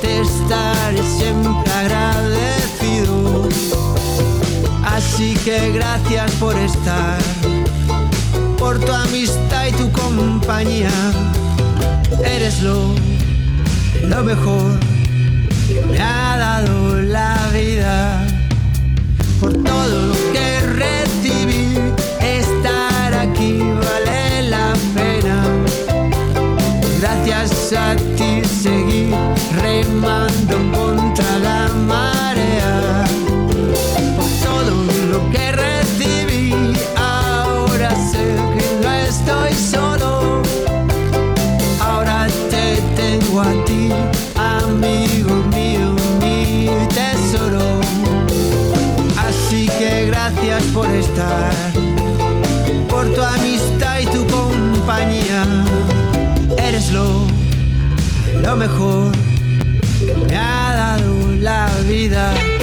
te 0.00 0.20
estaré 0.20 1.02
siempre 1.02 1.72
agradecido. 1.72 3.48
Así 4.84 5.34
que 5.44 5.72
gracias 5.72 6.32
por 6.32 6.56
estar, 6.56 7.18
por 8.58 8.78
tu 8.80 8.92
amistad 8.92 9.66
y 9.68 9.72
tu 9.72 9.90
compañía. 9.92 10.90
Eres 12.24 12.62
lo, 12.62 12.94
lo 14.08 14.24
mejor 14.24 14.78
que 15.68 15.82
me 15.86 16.00
ha 16.00 16.36
dado 16.38 17.02
la 17.02 17.36
vida. 17.52 18.26
Por 19.40 19.52
todo 19.52 20.06
lo 20.08 20.14
que 20.32 20.55
remando 29.96 30.56
contra 30.76 31.38
la 31.38 31.68
marea. 31.68 33.04
Por 34.16 34.30
todo 34.44 34.74
lo 35.12 35.30
que 35.30 35.52
recibí, 35.52 36.52
ahora 36.96 37.90
sé 38.10 38.24
que 38.54 38.66
no 38.82 38.92
estoy 38.92 39.54
solo. 39.54 40.42
Ahora 41.80 42.26
te 42.50 42.82
tengo 42.94 43.40
a 43.40 43.52
ti, 43.64 43.90
amigo 44.34 45.34
mío, 45.54 45.94
mi 46.20 46.68
tesoro. 46.94 47.80
Así 49.26 49.68
que 49.78 50.06
gracias 50.06 50.62
por 50.74 50.88
estar, 50.90 51.52
por 52.88 53.04
tu 53.14 53.22
amistad 53.22 54.00
y 54.00 54.06
tu 54.06 54.26
compañía. 54.26 55.44
Eres 56.58 56.92
lo, 56.92 57.26
lo 58.42 58.56
mejor 58.56 59.25
la 61.40 61.68
vida. 61.86 62.55